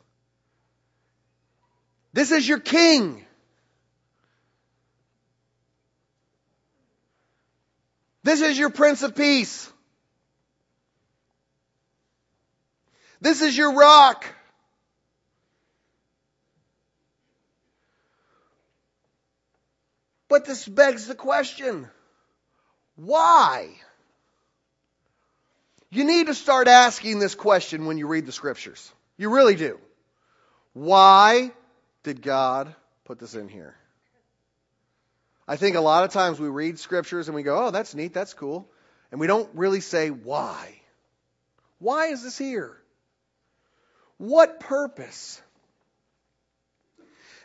This 2.13 2.31
is 2.31 2.47
your 2.47 2.59
King. 2.59 3.25
This 8.23 8.41
is 8.41 8.59
your 8.59 8.69
Prince 8.69 9.01
of 9.01 9.15
Peace. 9.15 9.71
This 13.21 13.41
is 13.41 13.57
your 13.57 13.73
rock. 13.73 14.25
But 20.27 20.45
this 20.45 20.67
begs 20.67 21.07
the 21.07 21.15
question 21.15 21.89
why? 22.95 23.69
You 25.91 26.05
need 26.05 26.27
to 26.27 26.33
start 26.33 26.69
asking 26.69 27.19
this 27.19 27.35
question 27.35 27.85
when 27.85 27.97
you 27.97 28.07
read 28.07 28.25
the 28.25 28.31
scriptures. 28.31 28.91
You 29.17 29.29
really 29.29 29.55
do. 29.55 29.77
Why 30.73 31.51
did 32.03 32.21
God 32.21 32.73
put 33.03 33.19
this 33.19 33.35
in 33.35 33.49
here? 33.49 33.75
I 35.47 35.57
think 35.57 35.75
a 35.75 35.81
lot 35.81 36.05
of 36.05 36.11
times 36.11 36.39
we 36.39 36.47
read 36.47 36.79
scriptures 36.79 37.27
and 37.27 37.35
we 37.35 37.43
go, 37.43 37.67
oh, 37.67 37.71
that's 37.71 37.93
neat, 37.93 38.13
that's 38.13 38.33
cool. 38.33 38.69
And 39.11 39.19
we 39.19 39.27
don't 39.27 39.49
really 39.53 39.81
say 39.81 40.09
why. 40.09 40.79
Why 41.79 42.07
is 42.07 42.23
this 42.23 42.37
here? 42.37 42.77
What 44.17 44.61
purpose? 44.61 45.41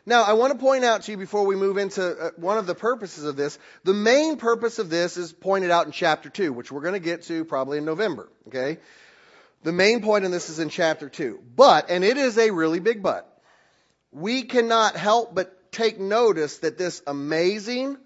Now, 0.09 0.23
I 0.23 0.35
want 0.35 0.53
to 0.53 0.59
point 0.59 0.85
out 0.85 1.03
to 1.03 1.11
you 1.11 1.17
before 1.17 1.45
we 1.45 1.57
move 1.57 1.79
into 1.79 2.09
uh, 2.09 2.31
one 2.37 2.59
of 2.59 2.67
the 2.69 2.77
purposes 2.77 3.25
of 3.25 3.35
this. 3.35 3.59
The 3.83 3.93
main 3.93 4.37
purpose 4.37 4.79
of 4.79 4.89
this 4.89 5.17
is 5.17 5.33
pointed 5.33 5.73
out 5.73 5.87
in 5.87 5.93
chapter 5.93 6.31
2, 6.31 6.53
which 6.53 6.71
we're 6.71 6.81
going 6.81 6.95
to 6.95 7.01
get 7.01 7.25
to 7.25 7.45
probably 7.45 7.79
in 7.79 7.85
November, 7.85 8.29
okay? 8.47 8.79
The 9.65 9.73
main 9.73 10.03
point 10.03 10.25
in 10.25 10.31
this 10.31 10.49
is 10.49 10.61
in 10.61 10.69
chapter 10.69 11.09
2. 11.09 11.41
But, 11.57 11.91
and 11.91 12.05
it 12.05 12.19
is 12.19 12.39
a 12.39 12.53
really 12.53 12.79
big 12.79 13.03
but, 13.03 13.29
we 14.13 14.45
cannot 14.45 14.95
help 14.95 15.35
but 15.35 15.73
take 15.73 15.99
notice 15.99 16.59
that 16.59 16.79
this 16.79 17.03
amazing, 17.09 17.99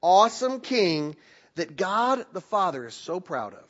awesome 0.00 0.60
king 0.60 1.16
that 1.56 1.76
God 1.76 2.24
the 2.32 2.40
Father 2.40 2.86
is 2.86 2.94
so 2.94 3.20
proud 3.20 3.52
of 3.52 3.60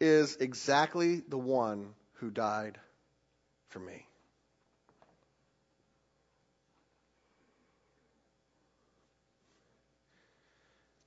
is 0.00 0.36
exactly 0.40 1.22
the 1.28 1.38
one 1.38 1.94
who 2.14 2.30
died 2.30 2.76
for 3.70 3.78
me. 3.78 4.06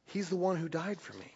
He's 0.06 0.30
the 0.30 0.36
one 0.36 0.58
who 0.58 0.70
died 0.70 1.02
for 1.02 1.14
me. 1.18 1.32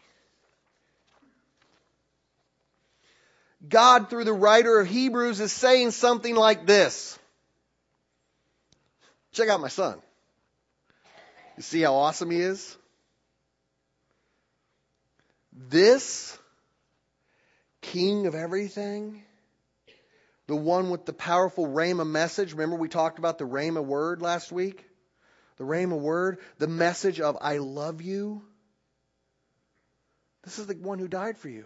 God, 3.67 4.10
through 4.10 4.24
the 4.24 4.34
writer 4.34 4.79
of 4.79 4.88
Hebrews, 4.88 5.39
is 5.39 5.51
saying 5.51 5.91
something 5.91 6.36
like 6.36 6.65
this 6.65 7.17
Check 9.31 9.50
out 9.50 9.62
my 9.62 9.67
son. 9.67 10.00
You 11.57 11.63
see 11.63 11.81
how 11.81 11.96
awesome 11.96 12.31
he 12.31 12.39
is? 12.39 12.77
This 15.51 16.38
king 17.81 18.27
of 18.27 18.36
everything 18.36 19.24
the 20.48 20.56
one 20.56 20.89
with 20.89 21.06
the 21.06 21.13
powerful 21.13 21.68
Rhema 21.68 22.08
message. 22.08 22.54
Remember, 22.54 22.77
we 22.77 22.88
talked 22.88 23.20
about 23.20 23.38
the 23.38 23.46
Rhema 23.46 23.84
word 23.84 24.22
last 24.22 24.51
week? 24.51 24.86
The 25.58 25.66
Rhema 25.66 26.00
word, 26.00 26.39
the 26.58 26.68
message 26.68 27.20
of 27.20 27.38
I 27.42 27.58
love 27.58 28.01
you. 28.01 28.44
This 30.44 30.60
is 30.60 30.68
the 30.68 30.75
one 30.75 31.00
who 31.00 31.08
died 31.08 31.38
for 31.38 31.50
you. 31.50 31.66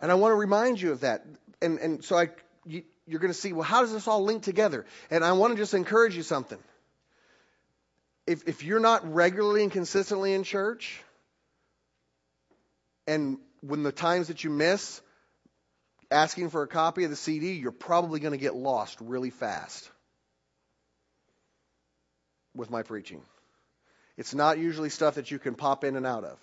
And 0.00 0.12
I 0.12 0.14
want 0.14 0.32
to 0.32 0.36
remind 0.36 0.80
you 0.80 0.92
of 0.92 1.00
that. 1.00 1.26
And, 1.60 1.78
and 1.78 2.04
so 2.04 2.16
I, 2.16 2.28
you, 2.64 2.84
you're 3.06 3.20
going 3.20 3.32
to 3.32 3.38
see, 3.38 3.52
well, 3.52 3.62
how 3.62 3.80
does 3.80 3.92
this 3.92 4.06
all 4.06 4.22
link 4.22 4.42
together? 4.42 4.84
And 5.10 5.24
I 5.24 5.32
want 5.32 5.54
to 5.54 5.58
just 5.58 5.74
encourage 5.74 6.16
you 6.16 6.22
something. 6.22 6.58
If, 8.26 8.46
if 8.46 8.62
you're 8.62 8.80
not 8.80 9.12
regularly 9.12 9.62
and 9.62 9.72
consistently 9.72 10.34
in 10.34 10.42
church, 10.42 11.02
and 13.06 13.38
when 13.60 13.82
the 13.82 13.92
times 13.92 14.28
that 14.28 14.44
you 14.44 14.50
miss 14.50 15.00
asking 16.10 16.50
for 16.50 16.62
a 16.62 16.68
copy 16.68 17.04
of 17.04 17.10
the 17.10 17.16
CD, 17.16 17.54
you're 17.54 17.72
probably 17.72 18.20
going 18.20 18.32
to 18.32 18.38
get 18.38 18.54
lost 18.54 18.98
really 19.00 19.30
fast 19.30 19.90
with 22.54 22.70
my 22.70 22.82
preaching. 22.82 23.22
It's 24.16 24.34
not 24.34 24.58
usually 24.58 24.88
stuff 24.88 25.16
that 25.16 25.30
you 25.30 25.38
can 25.38 25.54
pop 25.54 25.84
in 25.84 25.96
and 25.96 26.06
out 26.06 26.24
of. 26.24 26.38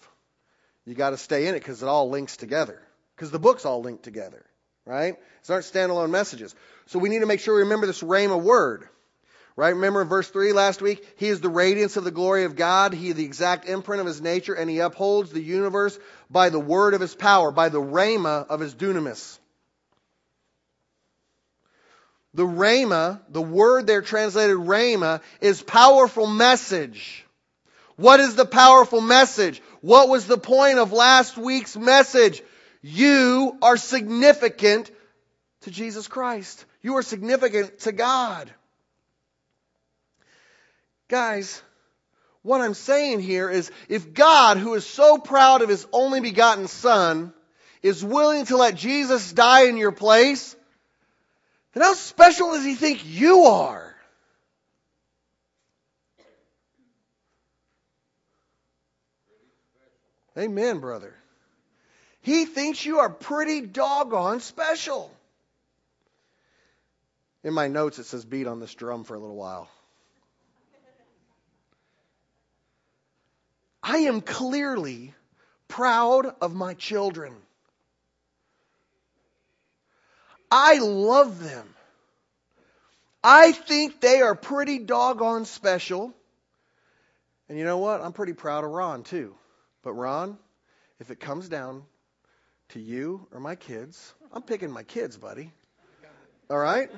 You 0.86 0.94
got 0.94 1.12
to 1.12 1.18
stay 1.18 1.48
in 1.48 1.56
it 1.56 1.60
because 1.60 1.82
it 1.82 1.88
all 1.88 2.10
links 2.10 2.38
together. 2.38 2.82
Because 3.16 3.32
the 3.32 3.40
books 3.40 3.66
all 3.66 3.82
link 3.82 4.02
together, 4.02 4.44
right? 4.86 5.16
These 5.42 5.50
aren't 5.50 5.66
standalone 5.66 6.10
messages. 6.10 6.54
So 6.88 7.00
we 7.00 7.10
need 7.10 7.20
to 7.20 7.26
make 7.26 7.40
sure 7.40 7.56
we 7.56 7.62
remember 7.62 7.88
this 7.88 8.04
rhema 8.04 8.42
word. 8.42 8.88
Right? 9.56 9.70
Remember 9.70 10.02
in 10.02 10.08
verse 10.08 10.28
3 10.30 10.52
last 10.52 10.82
week? 10.82 11.06
He 11.18 11.28
is 11.28 11.40
the 11.40 11.50
radiance 11.50 11.96
of 11.96 12.04
the 12.04 12.12
glory 12.12 12.46
of 12.46 12.56
God. 12.56 12.92
He 12.92 13.10
is 13.10 13.16
the 13.16 13.24
exact 13.24 13.70
imprint 13.70 14.02
of 14.02 14.08
his 14.08 14.20
nature, 14.20 14.56
and 14.56 14.68
he 14.68 14.80
upholds 14.80 15.32
the 15.32 15.44
universe 15.44 15.98
by 16.28 16.50
the 16.50 16.60
word 16.60 16.96
of 16.96 17.02
his 17.02 17.14
power, 17.14 17.52
by 17.52 17.70
the 17.70 17.80
rhema 17.80 18.48
of 18.48 18.60
his 18.60 18.74
dunamis. 18.74 19.38
The 22.34 22.46
rhema, 22.46 23.22
the 23.30 23.42
word 23.42 23.86
there 23.86 24.02
translated 24.02 24.58
rhema, 24.58 25.22
is 25.40 25.62
powerful 25.62 26.28
message. 26.28 27.26
What 27.96 28.20
is 28.20 28.36
the 28.36 28.46
powerful 28.46 29.02
message? 29.02 29.62
What 29.82 30.10
was 30.10 30.26
the 30.26 30.38
point 30.38 30.80
of 30.80 30.92
last 30.92 31.38
week's 31.38 31.78
message? 31.78 32.42
You 32.82 33.58
are 33.62 33.78
significant 33.78 34.90
to 35.62 35.72
Jesus 35.72 36.08
Christ. 36.08 36.66
You 36.82 36.98
are 36.98 37.04
significant 37.04 37.80
to 37.82 37.92
God. 37.92 38.52
Guys, 41.08 41.62
what 42.42 42.62
I'm 42.62 42.74
saying 42.74 43.20
here 43.20 43.50
is 43.50 43.72
if 43.88 44.14
God, 44.14 44.58
who 44.58 44.74
is 44.74 44.86
so 44.86 45.18
proud 45.18 45.62
of 45.62 45.70
his 45.70 45.88
only 45.94 46.20
begotten 46.20 46.68
Son, 46.68 47.34
is 47.82 48.04
willing 48.04 48.46
to 48.46 48.58
let 48.58 48.76
Jesus 48.76 49.32
die 49.32 49.68
in 49.68 49.78
your 49.78 49.92
place, 49.92 50.56
then 51.74 51.84
how 51.84 51.94
special 51.94 52.52
does 52.52 52.64
he 52.64 52.76
think 52.76 53.06
you 53.06 53.44
are? 53.44 53.96
Amen, 60.38 60.80
brother. 60.80 61.14
He 62.22 62.46
thinks 62.46 62.86
you 62.86 63.00
are 63.00 63.10
pretty 63.10 63.62
doggone 63.62 64.40
special. 64.40 65.12
In 67.44 67.54
my 67.54 67.68
notes, 67.68 68.00
it 68.00 68.06
says 68.06 68.24
beat 68.24 68.48
on 68.48 68.60
this 68.60 68.74
drum 68.74 69.04
for 69.04 69.16
a 69.16 69.20
little 69.20 69.36
while. 69.36 69.70
I 73.84 73.98
am 73.98 74.22
clearly 74.22 75.14
proud 75.68 76.34
of 76.42 76.56
my 76.56 76.74
children. 76.74 77.34
I 80.56 80.78
love 80.78 81.44
them. 81.44 81.68
I 83.24 83.54
think 83.54 84.00
they 84.02 84.22
are 84.22 84.36
pretty 84.36 84.78
doggone 84.78 85.46
special. 85.46 86.14
And 87.50 87.58
you 87.58 87.66
know 87.66 87.80
what? 87.80 88.02
I'm 88.02 88.14
pretty 88.14 88.34
proud 88.34 88.64
of 88.64 88.70
Ron, 88.70 89.02
too. 89.02 89.34
But, 89.82 89.94
Ron, 89.94 90.38
if 91.00 91.10
it 91.10 91.20
comes 91.20 91.50
down 91.50 91.82
to 92.70 92.80
you 92.80 93.26
or 93.32 93.40
my 93.40 93.56
kids, 93.56 94.14
I'm 94.32 94.44
picking 94.44 94.70
my 94.70 94.84
kids, 94.84 95.18
buddy. 95.18 95.52
All 96.52 96.60
right? 96.60 96.92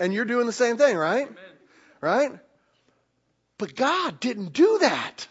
And 0.00 0.12
you're 0.12 0.24
doing 0.24 0.46
the 0.46 0.52
same 0.52 0.76
thing, 0.76 0.96
right? 0.96 1.28
Right? 2.00 2.32
But 3.56 3.76
God 3.76 4.18
didn't 4.18 4.52
do 4.52 4.78
that. 4.80 5.28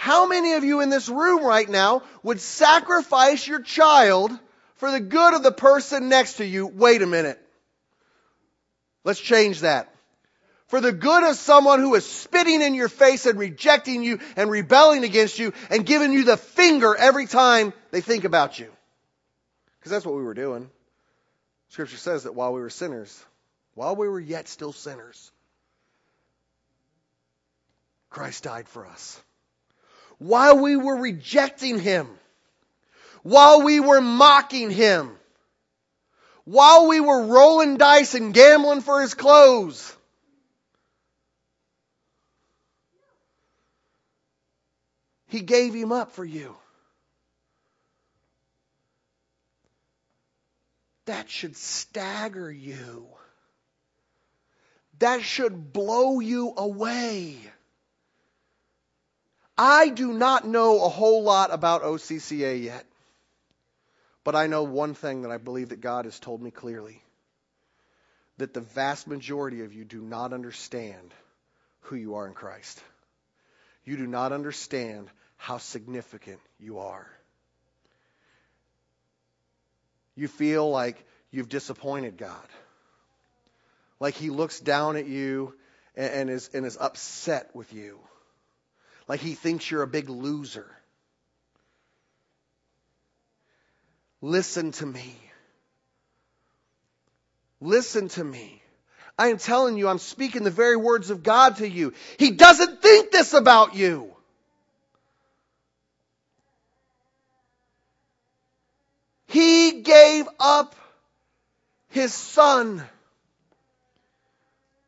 How 0.00 0.26
many 0.26 0.54
of 0.54 0.64
you 0.64 0.80
in 0.80 0.88
this 0.88 1.10
room 1.10 1.44
right 1.44 1.68
now 1.68 2.04
would 2.22 2.40
sacrifice 2.40 3.46
your 3.46 3.60
child 3.60 4.32
for 4.76 4.90
the 4.90 4.98
good 4.98 5.34
of 5.34 5.42
the 5.42 5.52
person 5.52 6.08
next 6.08 6.38
to 6.38 6.46
you? 6.46 6.66
Wait 6.66 7.02
a 7.02 7.06
minute. 7.06 7.38
Let's 9.04 9.20
change 9.20 9.60
that 9.60 9.94
for 10.68 10.80
the 10.80 10.90
good 10.90 11.28
of 11.28 11.36
someone 11.36 11.80
who 11.80 11.94
is 11.96 12.06
spitting 12.06 12.62
in 12.62 12.74
your 12.74 12.88
face 12.88 13.26
and 13.26 13.38
rejecting 13.38 14.02
you 14.02 14.20
and 14.36 14.50
rebelling 14.50 15.04
against 15.04 15.38
you 15.38 15.52
and 15.68 15.84
giving 15.84 16.14
you 16.14 16.24
the 16.24 16.38
finger 16.38 16.96
every 16.96 17.26
time 17.26 17.74
they 17.90 18.00
think 18.00 18.24
about 18.24 18.58
you. 18.58 18.72
Because 19.78 19.92
that's 19.92 20.06
what 20.06 20.16
we 20.16 20.22
were 20.22 20.32
doing. 20.32 20.70
Scripture 21.68 21.98
says 21.98 22.22
that 22.22 22.34
while 22.34 22.54
we 22.54 22.62
were 22.62 22.70
sinners, 22.70 23.22
while 23.74 23.94
we 23.94 24.08
were 24.08 24.18
yet 24.18 24.48
still 24.48 24.72
sinners, 24.72 25.30
Christ 28.08 28.44
died 28.44 28.66
for 28.66 28.86
us. 28.86 29.20
While 30.20 30.58
we 30.58 30.76
were 30.76 30.96
rejecting 30.96 31.80
Him, 31.80 32.06
while 33.22 33.62
we 33.62 33.80
were 33.80 34.00
mocking 34.00 34.70
Him, 34.70 35.16
while 36.44 36.86
we 36.86 37.00
were 37.00 37.22
rolling 37.24 37.78
dice 37.78 38.14
and 38.14 38.32
gambling 38.32 38.82
for 38.82 39.00
His 39.00 39.14
clothes, 39.14 39.96
He 45.30 45.40
gave 45.40 45.72
him 45.72 45.92
up 45.92 46.10
for 46.10 46.24
you. 46.24 46.56
That 51.06 51.30
should 51.30 51.56
stagger 51.56 52.50
you. 52.50 53.06
That 54.98 55.22
should 55.22 55.72
blow 55.72 56.18
you 56.18 56.52
away. 56.56 57.38
I 59.62 59.90
do 59.90 60.14
not 60.14 60.48
know 60.48 60.82
a 60.82 60.88
whole 60.88 61.22
lot 61.22 61.52
about 61.52 61.82
OCCA 61.82 62.62
yet, 62.62 62.86
but 64.24 64.34
I 64.34 64.46
know 64.46 64.62
one 64.62 64.94
thing 64.94 65.20
that 65.20 65.30
I 65.30 65.36
believe 65.36 65.68
that 65.68 65.82
God 65.82 66.06
has 66.06 66.18
told 66.18 66.40
me 66.40 66.50
clearly 66.50 67.02
that 68.38 68.54
the 68.54 68.62
vast 68.62 69.06
majority 69.06 69.60
of 69.60 69.74
you 69.74 69.84
do 69.84 70.00
not 70.00 70.32
understand 70.32 71.12
who 71.80 71.96
you 71.96 72.14
are 72.14 72.26
in 72.26 72.32
Christ. 72.32 72.82
You 73.84 73.98
do 73.98 74.06
not 74.06 74.32
understand 74.32 75.10
how 75.36 75.58
significant 75.58 76.40
you 76.58 76.78
are. 76.78 77.06
You 80.16 80.28
feel 80.28 80.70
like 80.70 81.04
you've 81.30 81.50
disappointed 81.50 82.16
God. 82.16 82.48
Like 84.00 84.14
he 84.14 84.30
looks 84.30 84.58
down 84.58 84.96
at 84.96 85.06
you 85.06 85.52
and, 85.94 86.30
is, 86.30 86.48
and 86.54 86.64
is 86.64 86.78
upset 86.80 87.54
with 87.54 87.74
you. 87.74 88.00
Like 89.10 89.18
he 89.18 89.34
thinks 89.34 89.68
you're 89.68 89.82
a 89.82 89.88
big 89.88 90.08
loser. 90.08 90.70
Listen 94.20 94.70
to 94.70 94.86
me. 94.86 95.16
Listen 97.60 98.06
to 98.06 98.22
me. 98.22 98.62
I 99.18 99.30
am 99.30 99.38
telling 99.38 99.76
you, 99.76 99.88
I'm 99.88 99.98
speaking 99.98 100.44
the 100.44 100.52
very 100.52 100.76
words 100.76 101.10
of 101.10 101.24
God 101.24 101.56
to 101.56 101.68
you. 101.68 101.92
He 102.20 102.30
doesn't 102.30 102.82
think 102.82 103.10
this 103.10 103.32
about 103.32 103.74
you. 103.74 104.14
He 109.26 109.80
gave 109.82 110.28
up 110.38 110.76
his 111.88 112.14
son, 112.14 112.80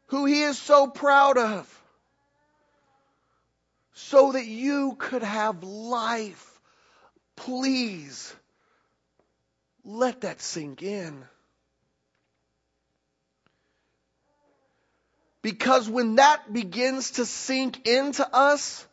who 0.07 0.27
he 0.27 0.43
is 0.43 0.57
so 0.59 0.87
proud 0.87 1.39
of, 1.39 1.82
so 3.95 4.33
that 4.33 4.47
you 4.47 4.97
could 4.99 5.23
have 5.23 5.63
life. 5.63 6.61
Please 7.37 8.35
let 9.85 10.23
that 10.23 10.41
sink 10.41 10.83
in. 10.83 11.25
Because 15.43 15.89
when 15.89 16.17
that 16.17 16.53
begins 16.53 17.13
to 17.13 17.27
sink 17.27 17.87
into 17.89 18.27
us, 18.35 18.87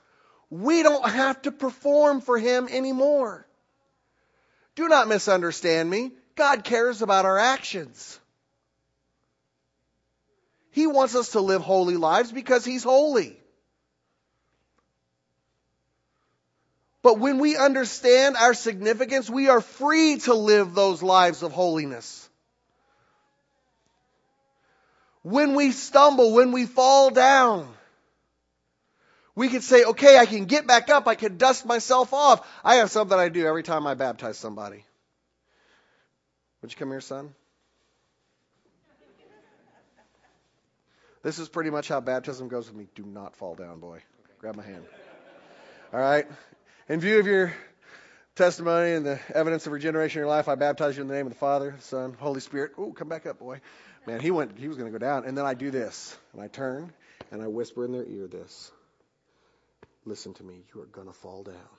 we 0.49 0.81
don't 0.81 1.07
have 1.07 1.41
to 1.43 1.51
perform 1.51 2.21
for 2.21 2.37
him 2.39 2.67
anymore. 2.69 3.45
Do 4.75 4.87
not 4.87 5.07
misunderstand 5.07 5.89
me. 5.89 6.11
God 6.35 6.63
cares 6.63 7.01
about 7.01 7.25
our 7.25 7.37
actions. 7.37 8.19
He 10.71 10.87
wants 10.87 11.15
us 11.15 11.31
to 11.31 11.41
live 11.41 11.61
holy 11.61 11.97
lives 11.97 12.31
because 12.31 12.63
He's 12.63 12.83
holy. 12.83 13.38
But 17.01 17.19
when 17.19 17.39
we 17.39 17.55
understand 17.55 18.35
our 18.35 18.53
significance, 18.53 19.29
we 19.29 19.47
are 19.47 19.61
free 19.61 20.17
to 20.19 20.33
live 20.33 20.73
those 20.73 21.01
lives 21.01 21.43
of 21.43 21.51
holiness. 21.51 22.29
When 25.21 25.55
we 25.55 25.71
stumble, 25.71 26.33
when 26.33 26.51
we 26.51 26.65
fall 26.65 27.09
down, 27.09 27.67
we 29.35 29.47
can 29.47 29.61
say, 29.61 29.85
okay, 29.85 30.17
I 30.17 30.25
can 30.25 30.45
get 30.45 30.67
back 30.67 30.89
up. 30.89 31.07
I 31.07 31.15
can 31.15 31.37
dust 31.37 31.65
myself 31.65 32.13
off. 32.13 32.45
I 32.63 32.75
have 32.75 32.91
something 32.91 33.17
I 33.17 33.29
do 33.29 33.45
every 33.45 33.63
time 33.63 33.87
I 33.87 33.93
baptize 33.93 34.37
somebody. 34.37 34.83
Would 36.61 36.71
you 36.71 36.77
come 36.77 36.89
here, 36.89 36.99
son? 36.99 37.33
This 41.21 41.39
is 41.39 41.49
pretty 41.49 41.69
much 41.69 41.87
how 41.87 42.01
baptism 42.01 42.47
goes 42.47 42.67
with 42.67 42.75
me. 42.75 42.87
Do 42.95 43.03
not 43.05 43.35
fall 43.35 43.55
down, 43.55 43.79
boy. 43.79 44.01
Grab 44.39 44.55
my 44.55 44.63
hand. 44.63 44.83
All 45.93 45.99
right. 45.99 46.27
In 46.89 46.99
view 46.99 47.19
of 47.19 47.27
your 47.27 47.53
testimony 48.33 48.93
and 48.93 49.05
the 49.05 49.19
evidence 49.35 49.67
of 49.67 49.73
regeneration 49.73 50.17
in 50.17 50.21
your 50.25 50.35
life, 50.35 50.47
I 50.47 50.55
baptize 50.55 50.97
you 50.97 51.03
in 51.03 51.07
the 51.07 51.13
name 51.13 51.27
of 51.27 51.33
the 51.33 51.37
Father, 51.37 51.75
Son, 51.81 52.17
Holy 52.19 52.39
Spirit. 52.39 52.71
Ooh, 52.79 52.93
come 52.93 53.07
back 53.07 53.27
up, 53.27 53.37
boy. 53.37 53.61
Man, 54.07 54.19
he 54.19 54.31
went. 54.31 54.57
He 54.57 54.67
was 54.67 54.75
going 54.75 54.91
to 54.91 54.97
go 54.97 55.05
down, 55.05 55.23
and 55.23 55.37
then 55.37 55.45
I 55.45 55.53
do 55.53 55.69
this, 55.69 56.17
and 56.33 56.41
I 56.41 56.47
turn 56.47 56.91
and 57.29 57.43
I 57.43 57.47
whisper 57.47 57.85
in 57.85 57.91
their 57.91 58.05
ear 58.05 58.25
this. 58.25 58.71
Listen 60.05 60.33
to 60.33 60.43
me. 60.43 60.63
You 60.73 60.81
are 60.81 60.87
going 60.87 61.05
to 61.05 61.13
fall 61.13 61.43
down. 61.43 61.77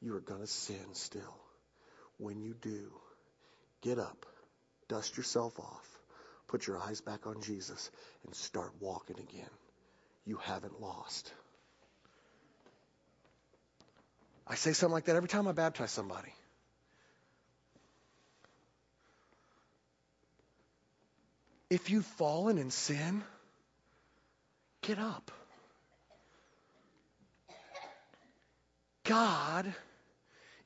You 0.00 0.14
are 0.14 0.20
going 0.20 0.42
to 0.42 0.46
sin 0.46 0.86
still. 0.92 1.40
When 2.18 2.40
you 2.40 2.54
do, 2.62 2.92
get 3.80 3.98
up, 3.98 4.24
dust 4.86 5.16
yourself 5.16 5.58
off, 5.58 5.98
put 6.46 6.68
your 6.68 6.78
eyes 6.78 7.00
back 7.00 7.26
on 7.26 7.42
Jesus, 7.42 7.90
and 8.24 8.36
start 8.36 8.70
walking 8.78 9.18
again. 9.18 9.50
You 10.24 10.36
haven't 10.36 10.80
lost. 10.80 11.32
I 14.52 14.54
say 14.54 14.74
something 14.74 14.92
like 14.92 15.06
that 15.06 15.16
every 15.16 15.30
time 15.30 15.48
I 15.48 15.52
baptize 15.52 15.90
somebody. 15.90 16.28
If 21.70 21.88
you've 21.88 22.04
fallen 22.04 22.58
in 22.58 22.70
sin, 22.70 23.24
get 24.82 24.98
up. 24.98 25.30
God 29.04 29.74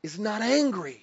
is 0.02 0.18
not 0.18 0.42
angry. 0.42 1.00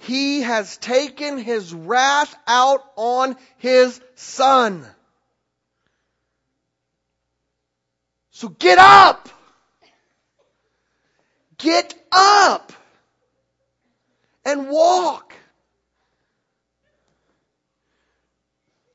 He 0.00 0.42
has 0.42 0.76
taken 0.76 1.38
his 1.38 1.72
wrath 1.72 2.36
out 2.46 2.84
on 2.96 3.38
his 3.56 3.98
son. 4.14 4.86
So 8.36 8.50
get 8.50 8.76
up! 8.76 9.30
Get 11.56 11.94
up! 12.12 12.70
And 14.44 14.68
walk! 14.68 15.32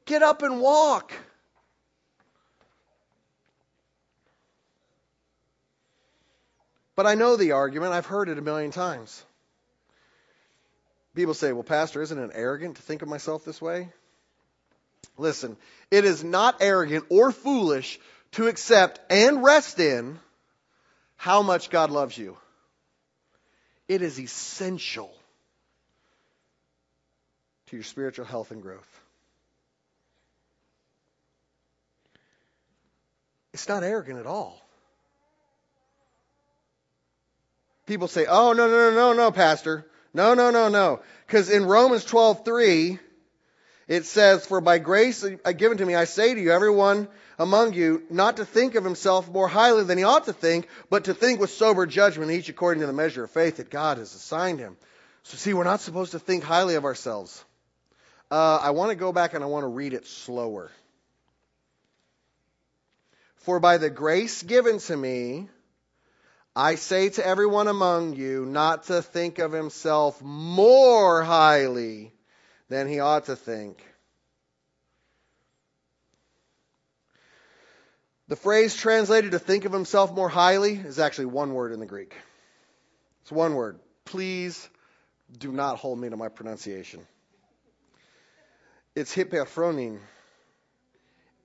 Get 0.05 0.21
up 0.21 0.43
and 0.43 0.61
walk. 0.61 1.13
But 6.95 7.07
I 7.07 7.15
know 7.15 7.35
the 7.35 7.53
argument. 7.53 7.93
I've 7.93 8.05
heard 8.05 8.29
it 8.29 8.37
a 8.37 8.43
million 8.43 8.69
times. 8.69 9.25
People 11.15 11.33
say, 11.33 11.51
well, 11.51 11.63
Pastor, 11.63 12.03
isn't 12.03 12.19
it 12.19 12.29
arrogant 12.35 12.75
to 12.75 12.83
think 12.83 13.01
of 13.01 13.07
myself 13.07 13.43
this 13.43 13.59
way? 13.59 13.89
Listen, 15.17 15.57
it 15.89 16.05
is 16.05 16.23
not 16.23 16.57
arrogant 16.61 17.05
or 17.09 17.31
foolish 17.31 17.99
to 18.33 18.47
accept 18.47 18.99
and 19.11 19.43
rest 19.43 19.79
in 19.79 20.19
how 21.15 21.41
much 21.41 21.69
God 21.69 21.91
loves 21.91 22.17
you. 22.17 22.37
It 23.87 24.01
is 24.01 24.19
essential 24.19 25.13
to 27.67 27.75
your 27.75 27.83
spiritual 27.83 28.25
health 28.25 28.51
and 28.51 28.61
growth. 28.61 29.01
It's 33.53 33.67
not 33.67 33.83
arrogant 33.83 34.19
at 34.19 34.25
all. 34.25 34.61
People 37.85 38.07
say, 38.07 38.25
"Oh 38.25 38.53
no, 38.53 38.67
no, 38.67 38.91
no, 38.91 38.95
no, 38.95 39.13
no, 39.13 39.31
pastor. 39.31 39.85
No, 40.13 40.33
no, 40.33 40.51
no, 40.51 40.69
no." 40.69 41.01
Cuz 41.27 41.49
in 41.49 41.65
Romans 41.65 42.05
12:3 42.05 42.99
it 43.91 44.05
says, 44.05 44.45
"For 44.45 44.61
by 44.61 44.77
grace 44.77 45.21
given 45.57 45.77
to 45.79 45.85
me 45.85 45.95
I 45.95 46.05
say 46.05 46.33
to 46.33 46.39
you, 46.39 46.53
everyone 46.53 47.09
among 47.37 47.73
you 47.73 48.03
not 48.09 48.37
to 48.37 48.45
think 48.45 48.75
of 48.75 48.85
himself 48.85 49.27
more 49.27 49.49
highly 49.49 49.83
than 49.83 49.97
he 49.97 50.05
ought 50.05 50.25
to 50.25 50.33
think, 50.33 50.69
but 50.89 51.03
to 51.05 51.13
think 51.13 51.41
with 51.41 51.49
sober 51.49 51.85
judgment, 51.85 52.31
each 52.31 52.47
according 52.47 52.79
to 52.79 52.87
the 52.87 52.93
measure 52.93 53.25
of 53.25 53.31
faith 53.31 53.57
that 53.57 53.69
God 53.69 53.97
has 53.97 54.15
assigned 54.15 54.59
him." 54.59 54.77
So 55.23 55.35
see, 55.35 55.53
we're 55.53 55.65
not 55.65 55.81
supposed 55.81 56.13
to 56.13 56.19
think 56.19 56.41
highly 56.41 56.75
of 56.75 56.85
ourselves. 56.85 57.43
Uh, 58.31 58.59
I 58.61 58.69
want 58.69 58.91
to 58.91 58.95
go 58.95 59.11
back 59.11 59.33
and 59.33 59.43
I 59.43 59.47
want 59.47 59.65
to 59.65 59.67
read 59.67 59.93
it 59.93 60.07
slower. 60.07 60.71
For 63.35 63.59
by 63.59 63.77
the 63.77 63.89
grace 63.89 64.41
given 64.41 64.79
to 64.79 64.95
me, 64.95 65.49
I 66.55 66.75
say 66.75 67.09
to 67.09 67.27
everyone 67.27 67.67
among 67.67 68.13
you 68.13 68.45
not 68.45 68.85
to 68.85 69.01
think 69.01 69.39
of 69.39 69.51
himself 69.51 70.21
more 70.21 71.23
highly 71.23 72.13
than 72.71 72.87
he 72.87 73.01
ought 73.01 73.25
to 73.25 73.35
think. 73.35 73.83
The 78.29 78.37
phrase 78.37 78.73
translated 78.73 79.31
to 79.31 79.39
think 79.39 79.65
of 79.65 79.73
himself 79.73 80.13
more 80.13 80.29
highly 80.29 80.75
is 80.75 80.97
actually 80.97 81.25
one 81.25 81.53
word 81.53 81.73
in 81.73 81.81
the 81.81 81.85
Greek. 81.85 82.15
It's 83.23 83.31
one 83.31 83.55
word. 83.55 83.77
Please 84.05 84.69
do 85.37 85.51
not 85.51 85.79
hold 85.79 85.99
me 85.99 86.09
to 86.09 86.15
my 86.15 86.29
pronunciation. 86.29 87.05
It's 88.95 89.13
hyperphronin 89.13 89.99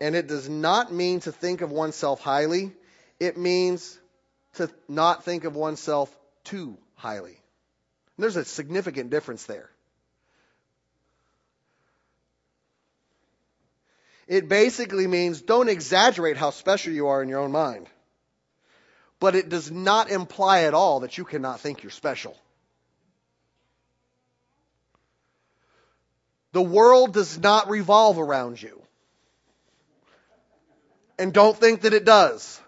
and 0.01 0.15
it 0.15 0.29
does 0.29 0.49
not 0.49 0.93
mean 0.93 1.19
to 1.21 1.33
think 1.33 1.61
of 1.61 1.73
oneself 1.73 2.21
highly. 2.21 2.73
It 3.19 3.37
means 3.37 3.99
to 4.55 4.71
not 4.89 5.25
think 5.25 5.43
of 5.43 5.57
oneself 5.57 6.17
too 6.45 6.79
highly. 6.95 7.41
And 8.17 8.23
there's 8.23 8.37
a 8.37 8.45
significant 8.45 9.11
difference 9.11 9.45
there. 9.47 9.71
It 14.27 14.49
basically 14.49 15.07
means 15.07 15.41
don't 15.41 15.69
exaggerate 15.69 16.37
how 16.37 16.51
special 16.51 16.93
you 16.93 17.09
are 17.09 17.23
in 17.23 17.29
your 17.29 17.41
own 17.41 17.53
mind. 17.53 17.87
But 19.21 19.35
it 19.35 19.49
does 19.49 19.71
not 19.71 20.11
imply 20.11 20.63
at 20.63 20.75
all 20.75 21.01
that 21.01 21.17
you 21.17 21.25
cannot 21.25 21.61
think 21.61 21.83
you're 21.83 21.91
special. 21.91 22.37
The 26.53 26.63
world 26.63 27.13
does 27.13 27.39
not 27.39 27.69
revolve 27.69 28.19
around 28.19 28.61
you 28.61 28.81
and 31.19 31.33
don't 31.33 31.57
think 31.57 31.83
that 31.83 31.95
it 31.95 32.05
does. 32.05 32.61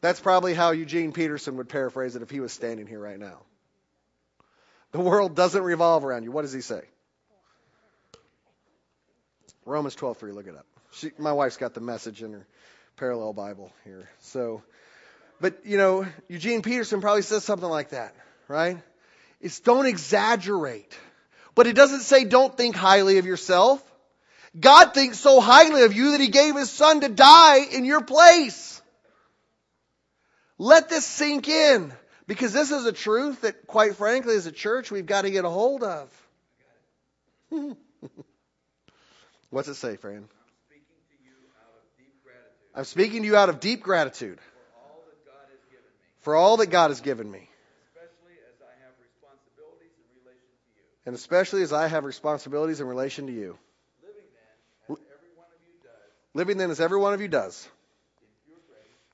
That's 0.00 0.20
probably 0.20 0.54
how 0.54 0.70
Eugene 0.70 1.12
Peterson 1.12 1.56
would 1.56 1.68
paraphrase 1.68 2.14
it 2.14 2.22
if 2.22 2.30
he 2.30 2.40
was 2.40 2.52
standing 2.52 2.86
here 2.86 3.00
right 3.00 3.18
now. 3.18 3.40
The 4.92 5.00
world 5.00 5.34
doesn't 5.34 5.62
revolve 5.62 6.04
around 6.04 6.24
you. 6.24 6.32
What 6.32 6.42
does 6.42 6.52
he 6.52 6.60
say? 6.60 6.82
Romans 9.68 9.94
12:3. 9.96 10.34
Look 10.34 10.46
it 10.46 10.56
up. 10.56 10.66
She, 10.92 11.12
my 11.18 11.32
wife's 11.32 11.58
got 11.58 11.74
the 11.74 11.80
message 11.80 12.22
in 12.22 12.32
her 12.32 12.46
parallel 12.96 13.34
Bible 13.34 13.70
here. 13.84 14.08
So, 14.20 14.62
but 15.40 15.64
you 15.64 15.76
know, 15.76 16.06
Eugene 16.28 16.62
Peterson 16.62 17.00
probably 17.00 17.22
says 17.22 17.44
something 17.44 17.68
like 17.68 17.90
that, 17.90 18.14
right? 18.48 18.78
It's 19.40 19.60
don't 19.60 19.86
exaggerate. 19.86 20.98
But 21.54 21.66
it 21.66 21.74
doesn't 21.74 22.00
say 22.00 22.24
don't 22.24 22.56
think 22.56 22.76
highly 22.76 23.18
of 23.18 23.26
yourself. 23.26 23.82
God 24.58 24.94
thinks 24.94 25.18
so 25.18 25.40
highly 25.40 25.82
of 25.82 25.92
you 25.92 26.12
that 26.12 26.20
he 26.20 26.28
gave 26.28 26.56
his 26.56 26.70
son 26.70 27.00
to 27.02 27.08
die 27.08 27.58
in 27.58 27.84
your 27.84 28.00
place. 28.00 28.80
Let 30.56 30.88
this 30.88 31.04
sink 31.04 31.48
in 31.48 31.92
because 32.26 32.52
this 32.52 32.70
is 32.70 32.86
a 32.86 32.92
truth 32.92 33.42
that 33.42 33.66
quite 33.66 33.96
frankly 33.96 34.34
as 34.34 34.46
a 34.46 34.52
church 34.52 34.90
we've 34.90 35.06
got 35.06 35.22
to 35.22 35.30
get 35.30 35.44
a 35.44 35.50
hold 35.50 35.82
of. 35.82 36.28
What's 39.50 39.68
it 39.68 39.74
say, 39.74 39.96
Fran? 39.96 40.28
I'm 42.74 42.84
speaking 42.84 43.22
to 43.22 43.26
you 43.26 43.34
out 43.36 43.48
of 43.48 43.60
deep 43.60 43.82
gratitude 43.82 44.38
for 44.40 44.76
all 44.76 45.02
that 45.08 45.20
God 45.26 45.50
has 45.50 45.60
given 45.70 45.90
me. 45.90 46.08
For 46.20 46.36
all 46.36 46.56
that 46.58 46.70
God 46.70 46.90
has 46.90 47.00
given 47.00 47.30
me. 47.30 47.48
Especially 47.96 48.36
as 48.46 48.60
I 48.62 48.74
have 48.84 48.94
responsibilities 49.02 49.96
in 49.98 50.22
relation 50.22 50.52
to 50.62 50.76
you. 50.76 50.82
And 51.06 51.14
especially 51.16 51.62
as 51.62 51.72
I 51.72 51.88
have 51.88 52.04
responsibilities 52.04 52.80
in 52.80 52.86
relation 52.86 53.26
to 53.26 53.32
you. 53.32 53.58
Living 56.34 56.58
then 56.58 56.70
as 56.70 56.80
every 56.80 56.98
one 56.98 57.14
of 57.14 57.20
you 57.20 57.28
does. 57.28 57.68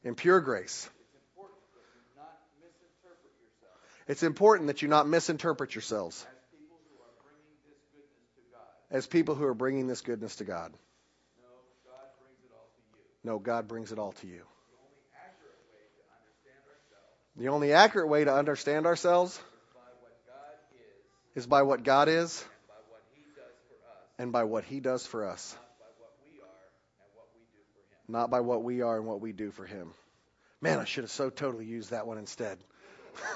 In 0.03 0.15
pure 0.15 0.41
grace. 0.41 0.91
It's 4.07 4.23
important 4.23 4.67
that 4.67 4.83
you 4.83 4.89
not 4.89 5.09
misinterpret 5.09 5.75
yourselves 5.75 6.27
as 8.91 9.07
people 9.07 9.35
who 9.35 9.45
are 9.45 9.55
bringing 9.55 9.87
this 9.87 10.01
goodness 10.01 10.37
to 10.37 10.45
God? 10.45 10.73
No, 13.25 13.39
God 13.39 13.67
brings 13.69 13.91
it 13.91 13.99
all 13.99 14.13
to 14.13 14.27
you. 14.27 14.43
The 17.37 17.49
only 17.49 17.73
accurate 17.73 18.09
way 18.09 18.25
to 18.25 18.33
understand 18.33 18.87
ourselves 18.87 19.41
is 21.35 21.47
by 21.47 21.63
what 21.63 21.83
God 21.83 22.09
is 22.09 22.45
and 24.19 24.31
by 24.31 24.45
what 24.45 24.65
He 24.65 24.79
does 24.79 25.07
for 25.07 25.27
us, 25.27 25.57
not 28.07 28.31
by 28.31 28.41
what 28.41 28.63
we 28.63 28.83
are 28.83 28.99
and 28.99 29.07
what 29.07 29.21
we 29.21 29.33
do 29.33 29.51
for 29.51 29.65
Him. 29.65 29.93
Man, 30.61 30.79
I 30.79 30.85
should 30.85 31.05
have 31.05 31.11
so 31.11 31.29
totally 31.31 31.65
used 31.65 31.91
that 31.91 32.07
one 32.07 32.19
instead. 32.19 32.59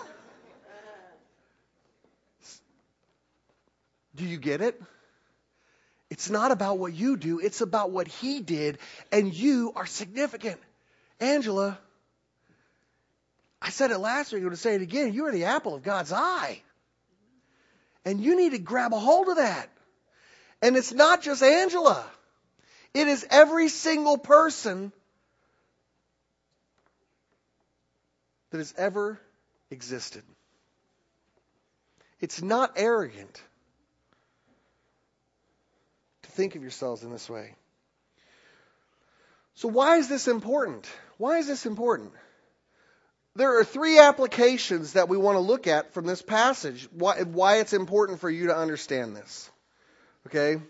do 4.15 4.25
you 4.25 4.39
get 4.39 4.61
it? 4.61 4.81
It's 6.11 6.31
not 6.31 6.53
about 6.53 6.79
what 6.79 6.95
you 6.95 7.17
do, 7.17 7.39
it's 7.39 7.61
about 7.61 7.91
what 7.91 8.09
he 8.09 8.41
did, 8.41 8.79
and 9.13 9.33
you 9.35 9.73
are 9.77 9.87
significant. 9.87 10.59
Angela, 11.21 11.79
I 13.61 13.71
said 13.71 13.91
it 13.91 13.99
last 13.99 14.33
week, 14.33 14.41
I'm 14.41 14.45
going 14.45 14.57
to 14.57 14.61
say 14.61 14.75
it 14.75 14.83
again. 14.83 15.13
You 15.13 15.27
are 15.27 15.33
the 15.33 15.45
apple 15.45 15.75
of 15.75 15.83
God's 15.83 16.13
eye. 16.13 16.63
And 18.05 18.21
you 18.21 18.37
need 18.37 18.53
to 18.53 18.59
grab 18.59 18.95
a 18.95 18.99
hold 18.99 19.29
of 19.29 19.37
that. 19.37 19.69
And 20.63 20.77
it's 20.77 20.93
not 20.93 21.23
just 21.23 21.43
Angela. 21.43 22.05
It 22.95 23.07
is 23.09 23.27
every 23.31 23.69
single 23.69 24.17
person 24.17 24.93
that 28.51 28.59
has 28.59 28.73
ever 28.79 29.21
existed. 29.71 30.23
It's 32.21 32.41
not 32.41 32.73
arrogant 32.77 33.43
think 36.39 36.55
of 36.55 36.63
yourselves 36.63 37.03
in 37.03 37.11
this 37.11 37.29
way. 37.29 37.53
So, 39.55 39.67
why 39.67 39.97
is 39.97 40.09
this 40.09 40.29
important? 40.29 40.89
Why 41.17 41.39
is 41.39 41.49
this 41.49 41.67
important? 41.67 42.13
There 43.35 43.59
are 43.59 43.65
three 43.65 43.99
applications 43.99 44.93
that 44.93 45.09
we 45.09 45.17
want 45.17 45.35
to 45.35 45.41
look 45.41 45.67
at 45.67 45.93
from 45.95 46.07
this 46.07 46.23
passage, 46.23 46.89
why, 46.93 47.23
why 47.23 47.57
it's 47.57 47.73
important 47.73 48.21
for 48.21 48.31
you 48.31 48.47
to 48.47 48.57
understand 48.57 49.17
this. 49.17 49.51
Okay? 50.29 50.63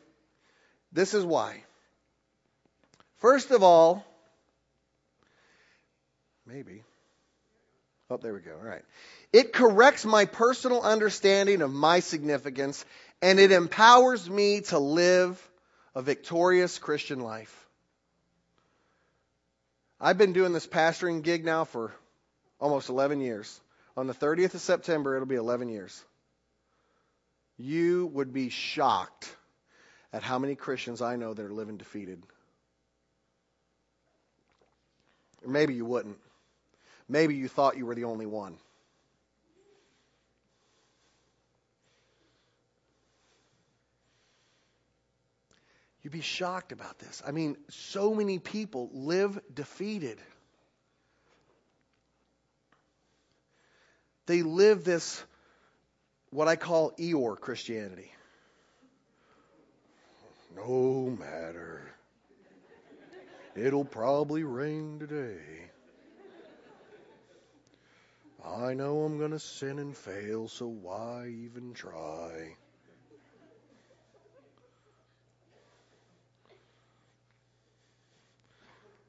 This 0.91 1.13
is 1.13 1.23
why. 1.23 1.63
First 3.19 3.51
of 3.51 3.63
all, 3.63 4.07
maybe. 6.47 6.83
Oh, 8.09 8.17
there 8.17 8.33
we 8.33 8.41
go. 8.41 8.57
All 8.59 8.67
right. 8.67 8.85
It 9.35 9.53
corrects 9.53 10.07
my 10.07 10.25
personal 10.25 10.81
understanding 10.81 11.61
of 11.61 11.71
my 11.71 12.01
significance 12.01 12.87
and 13.21 13.39
it 13.39 13.53
empowers 13.53 14.29
me 14.31 14.63
to 14.63 14.79
live 14.79 15.43
a 15.99 16.03
victorious 16.03 16.79
Christian 16.79 17.19
life. 17.19 17.67
I've 20.01 20.17
been 20.17 20.33
doing 20.33 20.53
this 20.53 20.65
pastoring 20.65 21.25
gig 21.25 21.45
now 21.45 21.65
for 21.65 21.93
almost 22.61 22.89
11 22.89 23.21
years. 23.21 23.61
On 23.97 24.07
the 24.07 24.15
30th 24.15 24.55
of 24.55 24.61
September, 24.61 25.17
it'll 25.17 25.27
be 25.27 25.35
11 25.35 25.71
years. 25.71 26.05
You 27.57 28.07
would 28.13 28.33
be 28.33 28.49
shocked 28.49 29.35
at 30.13 30.23
how 30.23 30.39
many 30.39 30.55
Christians 30.55 31.03
I 31.03 31.17
know 31.17 31.35
that 31.35 31.45
are 31.45 31.53
living 31.53 31.79
defeated. 31.79 32.23
Or 35.45 35.51
maybe 35.51 35.75
you 35.75 35.85
wouldn't. 35.85 36.19
Maybe 37.09 37.35
you 37.35 37.49
thought 37.49 37.77
you 37.77 37.87
were 37.87 37.97
the 37.97 38.05
only 38.05 38.27
one. 38.27 38.55
You'd 46.09 46.13
be 46.13 46.21
shocked 46.23 46.73
about 46.73 46.99
this. 46.99 47.23
I 47.27 47.33
mean, 47.33 47.59
so 47.69 48.15
many 48.15 48.39
people 48.39 48.89
live 48.95 49.39
defeated. 49.53 50.19
They 54.25 54.41
live 54.41 54.85
this, 54.85 55.23
what 56.31 56.49
I 56.49 56.57
call 56.57 56.93
Eeyore 56.93 57.39
Christianity. 57.39 58.11
No 60.57 61.15
matter. 61.21 61.93
It'll 63.55 63.85
probably 63.85 64.45
rain 64.45 65.01
today. 65.01 65.43
I 68.43 68.73
know 68.73 69.03
I'm 69.03 69.19
going 69.19 69.33
to 69.33 69.39
sin 69.39 69.79
and 69.79 69.95
fail, 69.95 70.49
so 70.49 70.69
why 70.69 71.29
even 71.29 71.75
try? 71.75 72.57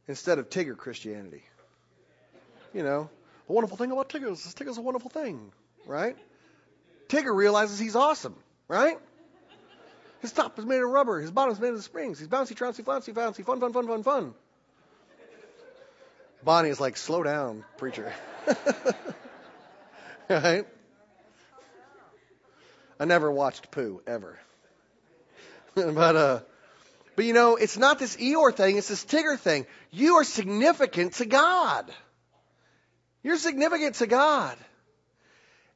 Instead 0.10 0.40
of 0.40 0.50
Tigger 0.50 0.76
Christianity. 0.76 1.44
You 2.74 2.82
know, 2.82 3.10
the 3.46 3.54
wonderful 3.54 3.78
thing 3.78 3.92
about 3.92 4.10
Tigger 4.10 4.32
is 4.32 4.40
Tigger's 4.58 4.80
a 4.80 4.82
wonderful 4.82 5.12
thing, 5.12 5.52
right? 5.86 6.18
Tigger 7.10 7.34
realizes 7.34 7.78
he's 7.78 7.96
awesome, 7.96 8.36
right? 8.68 8.98
His 10.22 10.32
top 10.32 10.58
is 10.58 10.66
made 10.66 10.82
of 10.82 10.90
rubber. 10.90 11.22
His 11.22 11.30
bottom 11.30 11.54
is 11.54 11.60
made 11.60 11.74
of 11.74 11.84
springs. 11.84 12.18
He's 12.18 12.28
bouncy, 12.28 12.56
trouncy, 12.56 12.82
flouncy, 12.82 13.14
flouncy, 13.14 13.44
fun, 13.44 13.60
fun, 13.60 13.72
fun, 13.72 13.86
fun, 13.86 14.02
fun. 14.02 14.34
Bonnie 16.44 16.70
is 16.70 16.80
like, 16.80 16.98
slow 16.98 17.22
down, 17.22 17.64
preacher. 17.78 18.12
right? 20.30 20.66
I 23.00 23.06
never 23.06 23.32
watched 23.32 23.70
Pooh 23.70 24.02
ever. 24.08 24.40
but 25.76 26.16
uh 26.16 26.40
but 27.20 27.26
you 27.26 27.34
know, 27.34 27.58
it's 27.58 27.78
not 27.78 28.00
this 28.00 28.16
Eeyore 28.16 28.56
thing, 28.56 28.78
it's 28.78 28.88
this 28.88 29.04
Tigger 29.04 29.38
thing. 29.38 29.66
You 29.92 30.16
are 30.20 30.24
significant 30.24 31.16
to 31.16 31.26
God. 31.26 31.92
You're 33.24 33.36
significant 33.36 33.96
to 33.96 34.08
God. 34.08 34.56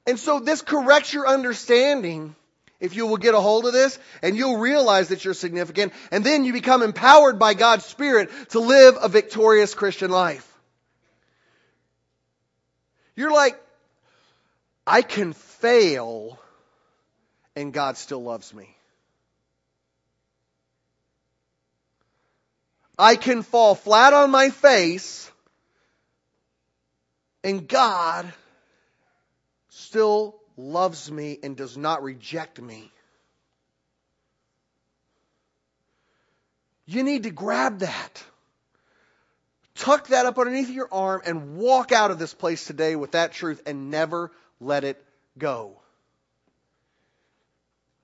And 0.08 0.18
so 0.18 0.40
this 0.40 0.62
corrects 0.62 1.14
your 1.14 1.28
understanding 1.28 2.34
if 2.80 2.96
you 2.96 3.08
will 3.08 3.18
get 3.18 3.34
a 3.36 3.42
hold 3.42 3.66
of 3.66 3.74
this 3.74 4.00
and 4.22 4.38
you'll 4.38 4.56
realize 4.56 5.10
that 5.10 5.26
you're 5.26 5.34
significant 5.34 5.92
and 6.14 6.24
then 6.24 6.46
you 6.46 6.54
become 6.54 6.82
empowered 6.82 7.40
by 7.40 7.56
God's 7.56 7.84
Spirit 7.84 8.30
to 8.52 8.62
live 8.62 8.96
a 9.02 9.10
victorious 9.10 9.76
Christian 9.76 10.12
life. 10.12 10.50
You're 13.18 13.34
like, 13.34 13.62
I 14.88 15.02
can 15.02 15.34
fail 15.34 16.40
and 17.54 17.74
God 17.74 17.98
still 17.98 18.24
loves 18.24 18.54
me. 18.54 18.78
I 22.98 23.16
can 23.16 23.42
fall 23.42 23.76
flat 23.76 24.14
on 24.14 24.32
my 24.32 24.50
face 24.50 25.32
and 27.44 27.68
God 27.68 28.32
still 29.70 30.40
loves 30.56 31.12
me 31.12 31.40
and 31.44 31.58
does 31.58 31.78
not 31.78 32.04
reject 32.04 32.62
me. 32.62 32.92
You 36.86 37.04
need 37.04 37.24
to 37.24 37.32
grab 37.32 37.80
that. 37.80 38.24
Tuck 39.76 40.08
that 40.08 40.26
up 40.26 40.38
underneath 40.38 40.70
your 40.70 40.88
arm 40.92 41.22
and 41.26 41.58
walk 41.58 41.92
out 41.92 42.12
of 42.12 42.20
this 42.20 42.34
place 42.34 42.66
today 42.66 42.96
with 42.96 43.12
that 43.12 43.32
truth 43.32 43.62
and 43.66 43.90
never 43.90 44.32
let 44.60 44.84
it 44.84 45.04
go. 45.38 45.80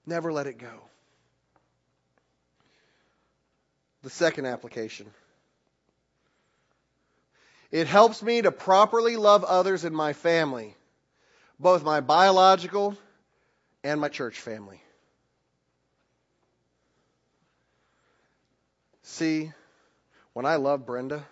Never 0.06 0.34
let 0.34 0.48
it 0.48 0.58
go. 0.58 0.82
The 4.04 4.10
second 4.10 4.46
application. 4.46 5.08
It 7.72 7.88
helps 7.88 8.24
me 8.24 8.42
to 8.42 8.52
properly 8.52 9.16
love 9.16 9.44
others 9.44 9.86
in 9.86 9.94
my 9.94 10.14
family, 10.14 10.76
both 11.60 11.84
my 11.84 12.00
biological 12.00 12.98
and 13.84 14.02
my 14.02 14.10
church 14.10 14.40
family. 14.40 14.82
See, 19.04 19.52
when 20.34 20.46
I 20.46 20.56
love 20.56 20.86
Brenda 20.86 21.26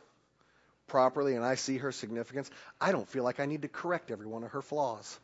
properly 0.87 1.35
and 1.35 1.45
I 1.45 1.55
see 1.55 1.77
her 1.77 1.91
significance, 1.91 2.49
I 2.79 2.91
don't 2.91 3.07
feel 3.07 3.23
like 3.23 3.39
I 3.39 3.45
need 3.45 3.63
to 3.63 3.67
correct 3.67 4.11
every 4.11 4.27
one 4.27 4.43
of 4.43 4.51
her 4.51 4.61
flaws. 4.61 5.19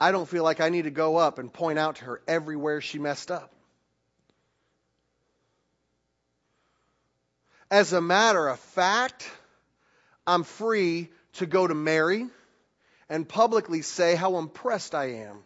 I 0.00 0.12
don't 0.12 0.28
feel 0.28 0.44
like 0.44 0.60
I 0.60 0.68
need 0.70 0.84
to 0.84 0.90
go 0.90 1.16
up 1.16 1.38
and 1.38 1.52
point 1.52 1.78
out 1.78 1.96
to 1.96 2.04
her 2.06 2.22
everywhere 2.26 2.80
she 2.80 2.98
messed 2.98 3.30
up. 3.30 3.52
As 7.70 7.92
a 7.92 8.00
matter 8.00 8.48
of 8.48 8.58
fact, 8.58 9.30
I'm 10.26 10.42
free 10.42 11.10
to 11.34 11.46
go 11.46 11.66
to 11.66 11.74
Mary 11.74 12.26
and 13.08 13.28
publicly 13.28 13.82
say 13.82 14.16
how 14.16 14.38
impressed 14.38 14.94
I 14.94 15.22
am 15.22 15.38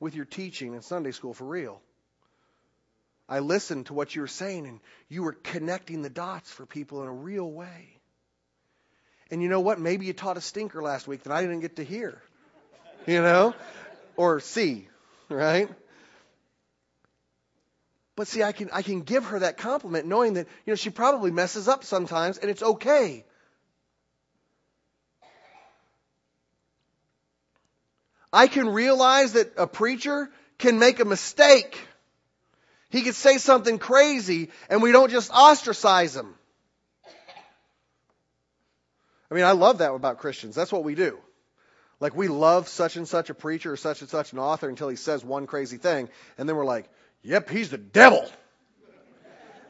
with 0.00 0.14
your 0.14 0.24
teaching 0.24 0.74
in 0.74 0.82
Sunday 0.82 1.12
school 1.12 1.34
for 1.34 1.44
real. 1.44 1.80
I 3.28 3.40
listened 3.40 3.86
to 3.86 3.94
what 3.94 4.14
you 4.14 4.22
were 4.22 4.28
saying, 4.28 4.66
and 4.66 4.80
you 5.08 5.22
were 5.22 5.32
connecting 5.32 6.02
the 6.02 6.10
dots 6.10 6.50
for 6.50 6.64
people 6.64 7.02
in 7.02 7.08
a 7.08 7.12
real 7.12 7.50
way. 7.50 7.98
And 9.30 9.42
you 9.42 9.48
know 9.48 9.60
what? 9.60 9.80
Maybe 9.80 10.06
you 10.06 10.12
taught 10.12 10.36
a 10.36 10.40
stinker 10.40 10.80
last 10.80 11.08
week 11.08 11.24
that 11.24 11.32
I 11.32 11.42
didn't 11.42 11.60
get 11.60 11.76
to 11.76 11.84
hear, 11.84 12.22
you 13.06 13.20
know, 13.20 13.54
or 14.16 14.40
see, 14.40 14.88
right? 15.28 15.68
But 18.16 18.28
see, 18.28 18.42
I 18.42 18.52
can, 18.52 18.70
I 18.72 18.80
can 18.80 19.02
give 19.02 19.26
her 19.26 19.40
that 19.40 19.58
compliment 19.58 20.06
knowing 20.06 20.34
that, 20.34 20.46
you 20.64 20.72
know, 20.72 20.74
she 20.74 20.88
probably 20.88 21.30
messes 21.30 21.68
up 21.68 21.84
sometimes 21.84 22.38
and 22.38 22.50
it's 22.50 22.62
okay. 22.62 23.24
I 28.32 28.48
can 28.48 28.68
realize 28.68 29.34
that 29.34 29.52
a 29.58 29.66
preacher 29.66 30.30
can 30.58 30.78
make 30.78 30.98
a 30.98 31.04
mistake. 31.04 31.78
He 32.88 33.02
could 33.02 33.14
say 33.14 33.36
something 33.36 33.78
crazy 33.78 34.50
and 34.70 34.82
we 34.82 34.92
don't 34.92 35.10
just 35.10 35.30
ostracize 35.30 36.16
him. 36.16 36.34
I 39.30 39.34
mean, 39.34 39.44
I 39.44 39.52
love 39.52 39.78
that 39.78 39.92
about 39.92 40.18
Christians. 40.18 40.54
That's 40.54 40.72
what 40.72 40.84
we 40.84 40.94
do. 40.94 41.18
Like 42.00 42.14
we 42.14 42.28
love 42.28 42.68
such 42.68 42.96
and 42.96 43.08
such 43.08 43.30
a 43.30 43.34
preacher 43.34 43.72
or 43.72 43.76
such 43.76 44.00
and 44.00 44.08
such 44.08 44.32
an 44.32 44.38
author 44.38 44.68
until 44.68 44.88
he 44.88 44.96
says 44.96 45.24
one 45.24 45.46
crazy 45.46 45.78
thing, 45.78 46.08
and 46.36 46.48
then 46.48 46.56
we're 46.56 46.64
like, 46.64 46.88
yep, 47.26 47.50
he's 47.50 47.70
the 47.70 47.78
devil. 47.78 48.26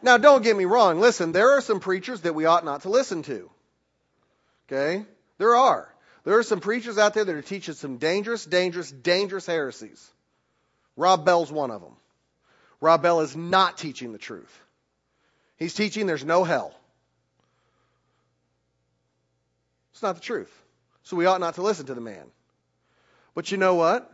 Now, 0.03 0.19
don't 0.19 0.43
get 0.43 0.57
me 0.57 0.67
wrong. 0.67 1.01
Listen, 1.01 1.33
there 1.33 1.53
are 1.53 1.61
some 1.61 1.81
preachers 1.81 2.21
that 2.21 2.35
we 2.35 2.45
ought 2.45 2.65
not 2.65 2.83
to 2.83 2.91
listen 2.91 3.23
to. 3.25 3.51
Okay? 4.67 5.05
There 5.39 5.57
are. 5.57 5.93
There 6.25 6.39
are 6.39 6.43
some 6.43 6.61
preachers 6.61 6.99
out 6.99 7.15
there 7.15 7.25
that 7.25 7.35
are 7.35 7.43
teaching 7.43 7.75
some 7.75 7.97
dangerous, 7.99 8.45
dangerous, 8.45 8.91
dangerous 8.91 9.47
heresies. 9.47 10.11
Rob 10.97 11.25
Bell's 11.25 11.51
one 11.51 11.71
of 11.71 11.81
them. 11.81 11.97
Rob 12.81 13.03
Bell 13.03 13.21
is 13.21 13.37
not 13.37 13.79
teaching 13.79 14.13
the 14.13 14.19
truth. 14.19 14.61
He's 15.57 15.75
teaching 15.75 16.07
there's 16.07 16.25
no 16.25 16.45
hell. 16.45 16.75
It's 19.93 20.03
not 20.03 20.17
the 20.17 20.21
truth. 20.21 20.53
So 21.05 21.17
we 21.17 21.27
ought 21.27 21.41
not 21.41 21.55
to 21.55 21.63
listen 21.63 21.87
to 21.87 21.95
the 21.95 22.01
man. 22.01 22.27
But 23.35 23.51
you 23.51 23.57
know 23.57 23.77
what? 23.77 24.11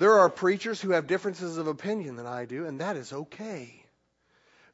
There 0.00 0.20
are 0.20 0.30
preachers 0.30 0.80
who 0.80 0.92
have 0.92 1.06
differences 1.06 1.58
of 1.58 1.66
opinion 1.66 2.16
than 2.16 2.24
I 2.24 2.46
do, 2.46 2.64
and 2.64 2.80
that 2.80 2.96
is 2.96 3.12
okay. 3.12 3.84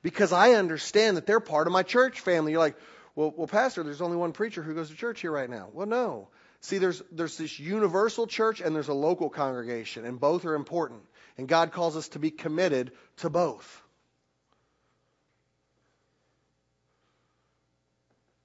Because 0.00 0.32
I 0.32 0.52
understand 0.52 1.16
that 1.16 1.26
they're 1.26 1.40
part 1.40 1.66
of 1.66 1.72
my 1.72 1.82
church 1.82 2.20
family. 2.20 2.52
You're 2.52 2.60
like, 2.60 2.76
well, 3.16 3.34
well, 3.36 3.48
Pastor, 3.48 3.82
there's 3.82 4.00
only 4.00 4.16
one 4.16 4.30
preacher 4.30 4.62
who 4.62 4.72
goes 4.72 4.88
to 4.88 4.94
church 4.94 5.22
here 5.22 5.32
right 5.32 5.50
now. 5.50 5.68
Well, 5.72 5.88
no. 5.88 6.28
See, 6.60 6.78
there's, 6.78 7.02
there's 7.10 7.36
this 7.38 7.58
universal 7.58 8.28
church 8.28 8.60
and 8.60 8.72
there's 8.72 8.86
a 8.86 8.94
local 8.94 9.28
congregation, 9.28 10.04
and 10.04 10.20
both 10.20 10.44
are 10.44 10.54
important. 10.54 11.02
And 11.36 11.48
God 11.48 11.72
calls 11.72 11.96
us 11.96 12.06
to 12.10 12.20
be 12.20 12.30
committed 12.30 12.92
to 13.16 13.28
both. 13.28 13.82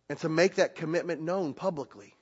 And 0.09 0.17
to 0.21 0.29
make 0.29 0.55
that 0.55 0.73
commitment 0.73 1.21
known 1.21 1.53
publicly. 1.53 2.15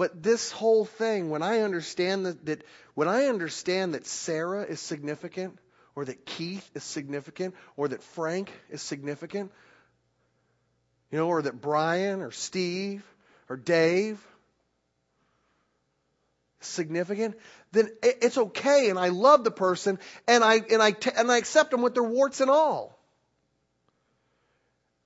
But 0.00 0.22
this 0.22 0.50
whole 0.50 0.86
thing, 0.86 1.28
when 1.28 1.42
I 1.42 1.58
understand 1.60 2.24
that, 2.24 2.46
that 2.46 2.64
when 2.94 3.06
I 3.06 3.26
understand 3.26 3.92
that 3.92 4.06
Sarah 4.06 4.62
is 4.62 4.80
significant, 4.80 5.58
or 5.94 6.06
that 6.06 6.24
Keith 6.24 6.70
is 6.74 6.82
significant, 6.82 7.54
or 7.76 7.88
that 7.88 8.02
Frank 8.02 8.50
is 8.70 8.80
significant, 8.80 9.52
you 11.10 11.18
know, 11.18 11.28
or 11.28 11.42
that 11.42 11.60
Brian 11.60 12.22
or 12.22 12.30
Steve 12.30 13.04
or 13.50 13.58
Dave 13.58 14.26
significant, 16.60 17.36
then 17.72 17.90
it's 18.02 18.38
okay, 18.38 18.88
and 18.88 18.98
I 18.98 19.08
love 19.08 19.44
the 19.44 19.50
person, 19.50 19.98
and 20.26 20.42
I 20.42 20.62
and 20.70 20.82
I 20.82 20.96
and 21.14 21.30
I 21.30 21.36
accept 21.36 21.72
them 21.72 21.82
with 21.82 21.92
their 21.92 22.02
warts 22.02 22.40
and 22.40 22.48
all. 22.48 22.98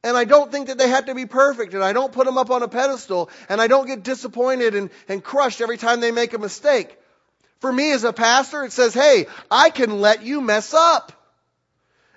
And 0.04 0.18
I 0.18 0.24
don't 0.24 0.52
think 0.52 0.66
that 0.66 0.76
they 0.76 0.90
have 0.90 1.06
to 1.06 1.14
be 1.14 1.24
perfect, 1.24 1.72
and 1.72 1.82
I 1.82 1.94
don't 1.94 2.12
put 2.12 2.26
them 2.26 2.36
up 2.36 2.50
on 2.50 2.62
a 2.62 2.68
pedestal, 2.68 3.30
and 3.48 3.58
I 3.58 3.68
don't 3.68 3.86
get 3.86 4.02
disappointed 4.02 4.74
and, 4.74 4.90
and 5.08 5.24
crushed 5.24 5.62
every 5.62 5.78
time 5.78 6.00
they 6.00 6.10
make 6.10 6.34
a 6.34 6.38
mistake. 6.38 6.94
For 7.60 7.72
me 7.72 7.90
as 7.90 8.04
a 8.04 8.12
pastor, 8.12 8.64
it 8.64 8.72
says, 8.72 8.92
hey, 8.92 9.26
I 9.50 9.70
can 9.70 10.02
let 10.02 10.22
you 10.22 10.42
mess 10.42 10.74
up. 10.74 11.12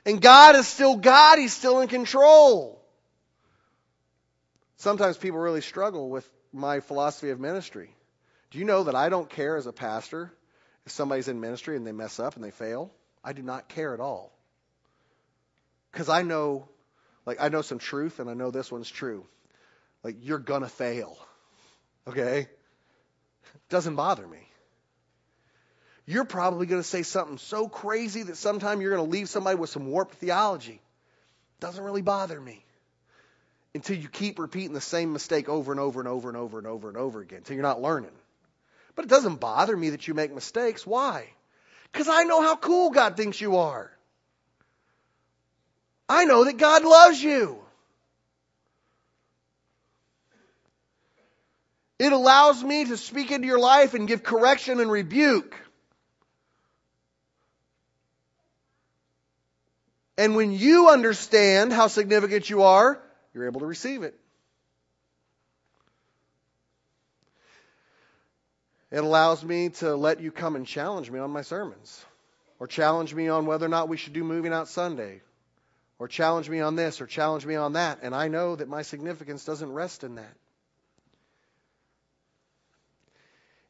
And 0.06 0.22
God 0.22 0.58
is 0.58 0.68
still 0.68 0.98
God, 0.98 1.40
He's 1.40 1.54
still 1.54 1.80
in 1.80 1.88
control. 1.88 2.84
Sometimes 4.76 5.18
people 5.18 5.40
really 5.40 5.62
struggle 5.62 6.10
with 6.10 6.30
my 6.52 6.82
philosophy 6.82 7.30
of 7.30 7.40
ministry. 7.40 7.96
Do 8.52 8.60
you 8.60 8.66
know 8.66 8.84
that 8.84 8.96
I 8.96 9.08
don't 9.08 9.30
care 9.30 9.56
as 9.56 9.66
a 9.66 9.74
pastor 9.74 10.34
if 10.86 10.92
somebody's 10.92 11.30
in 11.30 11.40
ministry 11.40 11.78
and 11.78 11.88
they 11.88 11.94
mess 11.94 12.20
up 12.20 12.36
and 12.36 12.44
they 12.44 12.52
fail? 12.52 12.92
I 13.24 13.32
do 13.32 13.44
not 13.44 13.70
care 13.70 13.94
at 13.94 14.02
all. 14.02 14.34
Because 15.92 16.10
I 16.10 16.22
know 16.22 16.68
like, 17.28 17.42
I 17.42 17.50
know 17.50 17.62
some 17.62 17.78
truth, 17.78 18.20
and 18.20 18.30
I 18.30 18.34
know 18.34 18.52
this 18.52 18.72
one's 18.72 18.90
true. 18.90 19.26
Like, 20.02 20.16
you're 20.22 20.40
to 20.62 20.70
fail. 20.70 21.18
Okay? 22.08 22.48
Doesn't 23.70 23.98
bother 23.98 24.26
me. 24.26 24.48
You're 26.06 26.24
probably 26.24 26.68
to 26.82 26.88
say 26.88 27.04
something 27.04 27.38
so 27.38 27.68
crazy 27.68 28.24
that 28.24 28.38
sometime 28.38 28.80
you're 28.80 28.92
to 29.06 29.12
leave 29.12 29.28
somebody 29.28 29.58
with 29.58 29.70
some 29.70 29.88
warped 29.88 30.16
theology. 30.16 30.82
Doesn't 31.60 31.84
really 31.84 32.02
bother 32.02 32.40
me. 32.40 32.64
Until 33.76 33.98
you 33.98 34.08
keep 34.08 34.40
repeating 34.40 34.74
the 34.74 34.80
same 34.80 35.12
mistake 35.12 35.50
over 35.50 35.74
and 35.74 35.82
over 35.82 36.00
and 36.00 36.08
over 36.08 36.30
and 36.30 36.38
over 36.38 36.58
and 36.58 36.66
over 36.66 36.88
and 36.88 36.98
over 36.98 37.20
again, 37.20 37.40
until 37.40 37.56
you're 37.56 37.64
not 37.64 37.82
learning. 37.82 38.16
But 38.96 39.04
it 39.04 39.10
doesn't 39.10 39.42
bother 39.42 39.76
me 39.76 39.90
that 39.90 40.08
you 40.08 40.14
make 40.14 40.34
mistakes. 40.34 40.88
Why? 40.88 41.28
Because 41.92 42.08
I 42.08 42.24
know 42.24 42.42
how 42.42 42.56
cool 42.56 42.90
God 42.90 43.18
thinks 43.18 43.42
you 43.42 43.58
are. 43.58 43.92
I 46.10 46.26
know 46.26 46.46
that 46.46 46.58
God 46.58 46.84
loves 46.84 47.22
you. 47.22 47.60
It 52.00 52.14
allows 52.14 52.64
me 52.64 52.86
to 52.86 52.98
speak 52.98 53.32
into 53.32 53.48
your 53.48 53.60
life 53.60 53.94
and 53.94 54.08
give 54.08 54.24
correction 54.24 54.80
and 54.80 54.92
rebuke. 54.92 55.56
And 60.18 60.36
when 60.36 60.52
you 60.52 60.90
understand 60.90 61.74
how 61.74 61.88
significant 61.88 62.50
you 62.50 62.64
are, 62.64 63.00
you're 63.34 63.46
able 63.46 63.60
to 63.62 63.66
receive 63.66 64.04
it. 64.04 64.16
It 68.90 69.04
allows 69.04 69.44
me 69.44 69.70
to 69.70 69.96
let 69.96 70.22
you 70.22 70.32
come 70.32 70.56
and 70.56 70.66
challenge 70.66 71.12
me 71.12 71.20
on 71.20 71.30
my 71.32 71.42
sermons, 71.42 72.04
or 72.60 72.68
challenge 72.68 73.14
me 73.14 73.28
on 73.28 73.46
whether 73.46 73.66
or 73.66 73.70
not 73.70 73.90
we 73.90 73.98
should 73.98 74.14
do 74.14 74.24
moving 74.24 74.54
out 74.54 74.70
Sunday, 74.70 75.22
or 76.00 76.08
challenge 76.08 76.50
me 76.50 76.60
on 76.60 76.76
this 76.76 77.02
or 77.02 77.08
challenge 77.08 77.46
me 77.46 77.56
on 77.56 77.74
that. 77.74 78.00
And 78.02 78.14
I 78.14 78.28
know 78.28 78.56
that 78.56 78.68
my 78.68 78.82
significance 78.82 79.46
doesn't 79.46 79.72
rest 79.72 80.04
in 80.04 80.16
that. 80.16 80.36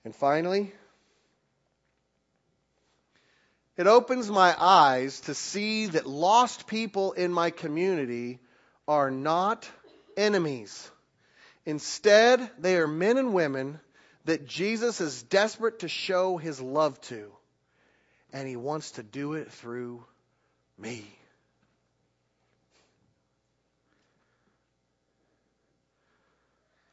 And 0.04 0.16
finally, 0.16 0.74
it 3.76 3.88
opens 3.88 4.30
my 4.30 4.56
eyes 4.58 5.20
to 5.22 5.34
see 5.34 5.88
that 5.88 6.08
lost 6.08 6.68
people 6.68 7.12
in 7.12 7.32
my 7.32 7.52
community 7.52 8.40
are 8.88 9.12
not 9.12 9.70
enemies. 10.16 10.90
Instead, 11.66 12.50
they 12.58 12.78
are 12.78 12.88
men 12.88 13.18
and 13.18 13.34
women 13.34 13.80
that 14.26 14.48
Jesus 14.48 15.02
is 15.02 15.24
desperate 15.24 15.80
to 15.80 15.88
show 15.88 16.38
his 16.38 16.62
love 16.62 17.00
to. 17.02 17.32
And 18.34 18.48
he 18.48 18.56
wants 18.56 18.92
to 18.92 19.04
do 19.04 19.34
it 19.34 19.52
through 19.52 20.04
me. 20.78 21.17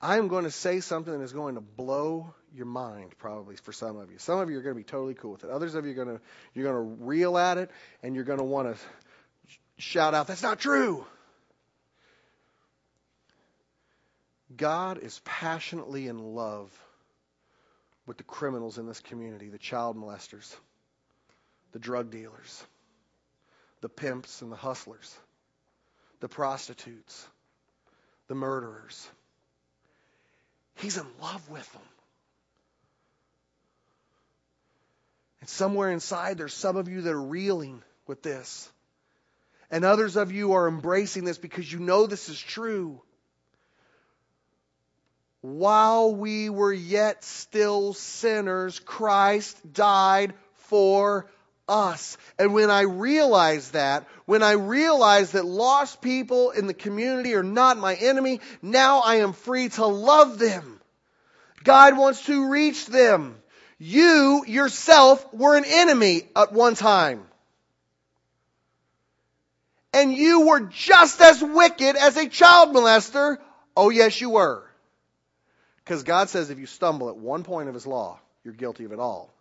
I'm 0.05 0.29
going 0.29 0.45
to 0.45 0.51
say 0.51 0.81
something 0.81 1.19
that 1.19 1.25
is 1.25 1.33
going 1.33 1.55
to 1.55 1.63
blow 1.63 2.35
your 2.55 2.67
mind 2.67 3.15
probably 3.17 3.57
for 3.57 3.73
some 3.73 3.97
of 3.97 4.11
you. 4.11 4.19
Some 4.19 4.39
of 4.39 4.51
you 4.51 4.59
are 4.59 4.61
going 4.61 4.75
to 4.75 4.79
be 4.79 4.85
totally 4.85 5.15
cool 5.15 5.33
with 5.33 5.45
it. 5.45 5.51
Others 5.51 5.75
of 5.77 5.87
you 5.87 5.93
are 5.93 6.05
going 6.05 6.19
to 6.19 6.21
you're 6.53 6.71
going 6.71 6.77
to 6.99 7.05
reel 7.05 7.39
at 7.39 7.57
it 7.57 7.71
and 8.03 8.15
you're 8.15 8.25
going 8.25 8.39
to 8.39 8.45
want 8.45 8.77
to 8.77 8.83
shout 9.79 10.13
out 10.13 10.27
that's 10.27 10.43
not 10.43 10.61
true. 10.61 11.07
God 14.55 14.99
is 14.99 15.23
passionately 15.25 16.07
in 16.07 16.19
love 16.19 16.71
with 18.07 18.19
the 18.19 18.25
criminals 18.25 18.77
in 18.77 18.87
this 18.87 19.01
community, 19.01 19.49
the 19.49 19.57
child 19.57 19.97
molesters, 19.97 20.55
the 21.73 21.79
drug 21.79 22.11
dealers, 22.11 22.63
the 23.81 23.89
pimps 23.89 24.43
and 24.43 24.53
the 24.53 24.57
hustlers, 24.57 25.17
the 26.21 26.29
prostitutes, 26.29 27.27
the 28.29 28.35
murderers 28.35 29.09
He's 30.77 30.97
in 30.97 31.07
love 31.21 31.49
with 31.49 31.71
them. 31.73 31.83
And 35.41 35.49
somewhere 35.49 35.91
inside, 35.91 36.39
there's 36.39 36.55
some 36.55 36.77
of 36.77 36.89
you 36.89 37.03
that 37.03 37.13
are 37.13 37.21
reeling 37.21 37.83
with 38.07 38.23
this. 38.23 38.71
And 39.71 39.85
others 39.85 40.17
of 40.17 40.33
you 40.33 40.53
are 40.53 40.69
embracing 40.69 41.25
this 41.25 41.39
because 41.39 41.71
you 41.71 41.81
know 41.81 42.07
this 42.07 42.29
is 42.29 42.41
true. 42.41 43.03
While 45.41 46.15
we 46.15 46.49
were 46.49 46.73
yet 46.73 47.23
still 47.25 47.93
sinners, 47.93 48.79
Christ 48.79 49.59
died 49.73 50.33
for 50.55 51.31
us. 51.69 52.17
And 52.39 52.53
when 52.55 52.71
I 52.71 52.83
realize 52.83 53.71
that, 53.73 54.07
when 54.27 54.43
I 54.43 54.53
realize 54.53 55.33
that 55.33 55.45
lost 55.45 56.01
people 56.01 56.51
in 56.51 56.67
the 56.67 56.75
community 56.75 57.35
are 57.35 57.43
not 57.43 57.79
my 57.79 57.95
enemy, 57.95 58.41
now 58.63 59.01
I 59.01 59.17
am 59.17 59.33
free 59.33 59.69
to 59.71 59.87
love 59.87 60.39
them. 60.39 60.81
God 61.63 61.97
wants 61.97 62.27
to 62.27 62.51
reach 62.51 62.87
them. 62.87 63.37
You 63.79 64.45
yourself 64.47 65.33
were 65.33 65.57
an 65.57 65.65
enemy 65.67 66.23
at 66.37 66.53
one 66.53 66.75
time. 66.75 67.25
And 69.93 70.13
you 70.13 70.47
were 70.47 70.61
just 70.61 71.21
as 71.21 71.43
wicked 71.43 71.97
as 71.97 72.17
a 72.17 72.29
child 72.29 72.75
molester. 72.75 73.39
Oh 73.77 73.91
yes, 73.91 74.21
you 74.21 74.31
were. 74.31 74.65
Because 75.85 76.03
God 76.03 76.29
says 76.29 76.51
if 76.51 76.59
you 76.59 76.67
stumble 76.67 77.09
at 77.09 77.17
one 77.17 77.45
point 77.45 77.69
of 77.69 77.75
His 77.75 77.87
law, 77.87 78.19
you're 78.43 78.55
guilty 78.55 78.85
of 78.85 78.93
it 78.93 78.99
all 78.99 79.34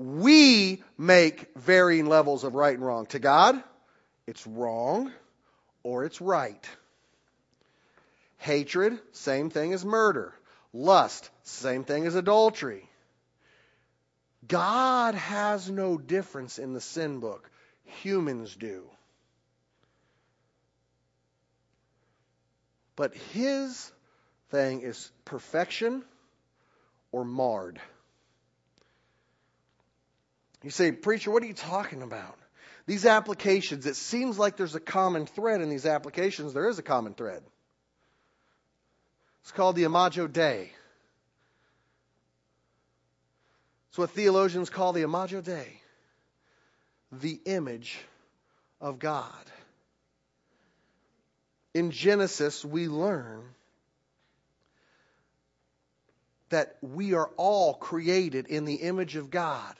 we 0.00 0.82
make 0.96 1.54
varying 1.56 2.06
levels 2.06 2.42
of 2.42 2.54
right 2.54 2.74
and 2.74 2.82
wrong. 2.82 3.04
To 3.08 3.18
God, 3.18 3.62
it's 4.26 4.46
wrong 4.46 5.12
or 5.82 6.06
it's 6.06 6.22
right. 6.22 6.66
Hatred, 8.38 8.98
same 9.12 9.50
thing 9.50 9.74
as 9.74 9.84
murder. 9.84 10.32
Lust, 10.72 11.28
same 11.42 11.84
thing 11.84 12.06
as 12.06 12.14
adultery. 12.14 12.88
God 14.48 15.14
has 15.16 15.68
no 15.68 15.98
difference 15.98 16.58
in 16.58 16.72
the 16.72 16.80
sin 16.80 17.20
book. 17.20 17.50
Humans 18.02 18.56
do. 18.56 18.84
But 22.96 23.14
his 23.34 23.92
thing 24.48 24.80
is 24.80 25.10
perfection 25.26 26.02
or 27.12 27.22
marred. 27.22 27.78
You 30.62 30.70
say, 30.70 30.92
Preacher, 30.92 31.30
what 31.30 31.42
are 31.42 31.46
you 31.46 31.54
talking 31.54 32.02
about? 32.02 32.36
These 32.86 33.06
applications, 33.06 33.86
it 33.86 33.96
seems 33.96 34.38
like 34.38 34.56
there's 34.56 34.74
a 34.74 34.80
common 34.80 35.26
thread 35.26 35.60
in 35.60 35.68
these 35.68 35.86
applications. 35.86 36.52
There 36.52 36.68
is 36.68 36.78
a 36.78 36.82
common 36.82 37.14
thread. 37.14 37.42
It's 39.42 39.52
called 39.52 39.76
the 39.76 39.84
Imago 39.84 40.26
Dei. 40.26 40.70
It's 43.88 43.98
what 43.98 44.10
theologians 44.10 44.70
call 44.70 44.92
the 44.92 45.02
Imago 45.02 45.40
Dei, 45.40 45.80
the 47.10 47.40
image 47.44 47.98
of 48.80 48.98
God. 48.98 49.32
In 51.74 51.90
Genesis, 51.90 52.64
we 52.64 52.88
learn 52.88 53.42
that 56.50 56.76
we 56.82 57.14
are 57.14 57.30
all 57.36 57.74
created 57.74 58.46
in 58.46 58.64
the 58.64 58.74
image 58.74 59.16
of 59.16 59.30
God, 59.30 59.74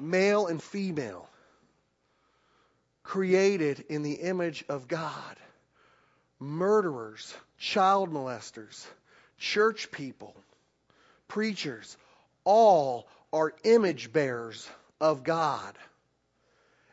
male 0.00 0.46
and 0.46 0.62
female, 0.62 1.28
created 3.02 3.84
in 3.88 4.02
the 4.02 4.14
image 4.14 4.64
of 4.68 4.88
God. 4.88 5.36
Murderers, 6.40 7.34
child 7.58 8.12
molesters, 8.12 8.86
church 9.38 9.90
people, 9.90 10.34
preachers, 11.26 11.96
all 12.44 13.08
are 13.32 13.54
image 13.64 14.12
bearers 14.12 14.68
of 15.00 15.24
God. 15.24 15.74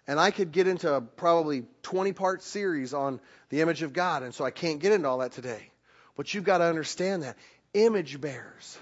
And 0.08 0.20
I 0.20 0.32
could 0.32 0.52
get 0.52 0.68
into 0.68 0.94
a 0.94 1.02
probably 1.02 1.66
20 1.84 2.14
part 2.14 2.44
series 2.44 2.94
on 2.94 3.20
the 3.50 3.62
image 3.62 3.82
of 3.82 3.94
God, 3.94 4.24
and 4.24 4.34
so 4.34 4.46
I 4.46 4.52
can't 4.52 4.80
get 4.80 4.92
into 4.92 5.08
all 5.08 5.20
that 5.20 5.32
today. 5.32 5.70
But 6.16 6.34
you've 6.34 6.44
got 6.44 6.60
to 6.60 6.66
understand 6.66 7.24
that. 7.24 7.38
Image 7.74 8.22
bearers. 8.22 8.78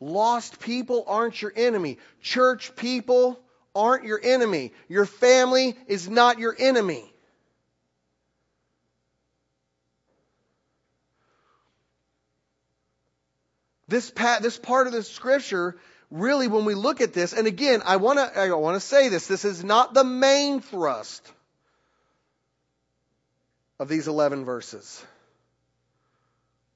Lost 0.00 0.60
people 0.60 1.04
aren't 1.06 1.40
your 1.40 1.52
enemy. 1.54 1.98
Church 2.20 2.76
people 2.76 3.40
aren't 3.74 4.04
your 4.04 4.20
enemy. 4.22 4.72
Your 4.88 5.06
family 5.06 5.76
is 5.86 6.08
not 6.08 6.38
your 6.38 6.54
enemy. 6.58 7.04
This, 13.88 14.10
pa- 14.10 14.40
this 14.42 14.58
part 14.58 14.86
of 14.86 14.92
the 14.92 15.02
scripture 15.02 15.76
really, 16.10 16.48
when 16.48 16.64
we 16.64 16.74
look 16.74 17.00
at 17.00 17.12
this, 17.12 17.32
and 17.32 17.46
again, 17.46 17.82
I 17.84 17.96
want 17.96 18.18
to 18.18 18.38
I 18.38 18.52
want 18.52 18.76
to 18.76 18.80
say 18.80 19.08
this: 19.08 19.26
this 19.26 19.44
is 19.44 19.64
not 19.64 19.94
the 19.94 20.04
main 20.04 20.60
thrust 20.60 21.30
of 23.78 23.88
these 23.88 24.08
eleven 24.08 24.44
verses, 24.44 25.04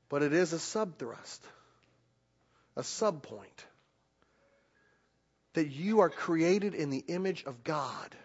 but 0.08 0.22
it 0.22 0.32
is 0.32 0.52
a 0.52 0.56
subthrust, 0.56 1.40
a 2.80 2.82
subpoint 2.82 3.66
that 5.52 5.68
you 5.68 6.00
are 6.00 6.08
created 6.08 6.74
in 6.74 6.88
the 6.88 7.04
image 7.08 7.44
of 7.44 7.62
God. 7.62 8.16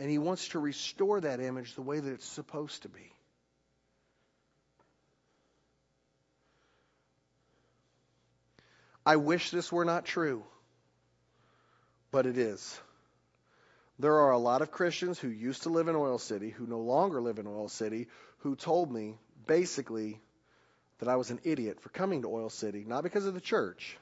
And 0.00 0.10
he 0.10 0.18
wants 0.18 0.48
to 0.48 0.58
restore 0.58 1.20
that 1.20 1.38
image 1.38 1.74
the 1.76 1.82
way 1.82 2.00
that 2.00 2.12
it's 2.12 2.26
supposed 2.26 2.82
to 2.82 2.88
be. 2.88 3.12
I 9.06 9.16
wish 9.16 9.50
this 9.50 9.70
were 9.70 9.84
not 9.84 10.04
true, 10.04 10.42
but 12.10 12.26
it 12.26 12.36
is. 12.36 12.80
There 14.00 14.18
are 14.18 14.32
a 14.32 14.38
lot 14.38 14.62
of 14.62 14.72
Christians 14.72 15.18
who 15.18 15.28
used 15.28 15.62
to 15.62 15.70
live 15.70 15.86
in 15.86 15.94
Oil 15.94 16.18
City, 16.18 16.50
who 16.50 16.66
no 16.66 16.80
longer 16.80 17.20
live 17.20 17.38
in 17.38 17.46
Oil 17.46 17.68
City, 17.68 18.08
who 18.38 18.56
told 18.56 18.92
me 18.92 19.16
basically 19.46 20.20
that 20.98 21.08
I 21.08 21.16
was 21.16 21.30
an 21.30 21.40
idiot 21.44 21.80
for 21.80 21.88
coming 21.90 22.22
to 22.22 22.28
Oil 22.28 22.50
City, 22.50 22.84
not 22.86 23.02
because 23.02 23.26
of 23.26 23.34
the 23.34 23.40
church, 23.40 23.96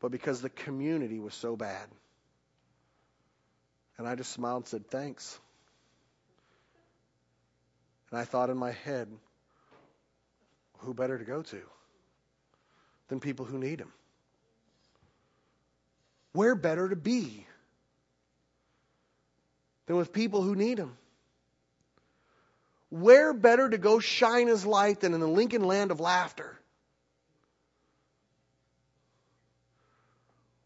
but 0.00 0.10
because 0.10 0.40
the 0.40 0.50
community 0.50 1.18
was 1.18 1.34
so 1.34 1.56
bad. 1.56 1.88
And 3.98 4.08
I 4.08 4.14
just 4.14 4.32
smiled 4.32 4.62
and 4.62 4.68
said, 4.68 4.86
Thanks. 4.88 5.38
And 8.10 8.18
I 8.18 8.24
thought 8.24 8.50
in 8.50 8.56
my 8.56 8.72
head, 8.72 9.08
who 10.78 10.92
better 10.92 11.16
to 11.16 11.24
go 11.24 11.42
to 11.42 11.60
than 13.08 13.20
people 13.20 13.46
who 13.46 13.58
need 13.58 13.80
him? 13.80 13.92
where 16.32 16.54
better 16.54 16.88
to 16.88 16.96
be 16.96 17.46
than 19.86 19.96
with 19.96 20.12
people 20.12 20.42
who 20.42 20.54
need 20.54 20.78
him? 20.78 20.96
Where 22.92 23.32
better 23.32 23.70
to 23.70 23.78
go 23.78 24.00
shine 24.00 24.48
his 24.48 24.66
light 24.66 25.00
than 25.00 25.14
in 25.14 25.20
the 25.20 25.26
Lincoln 25.26 25.64
land 25.64 25.90
of 25.90 25.98
laughter? 25.98 26.58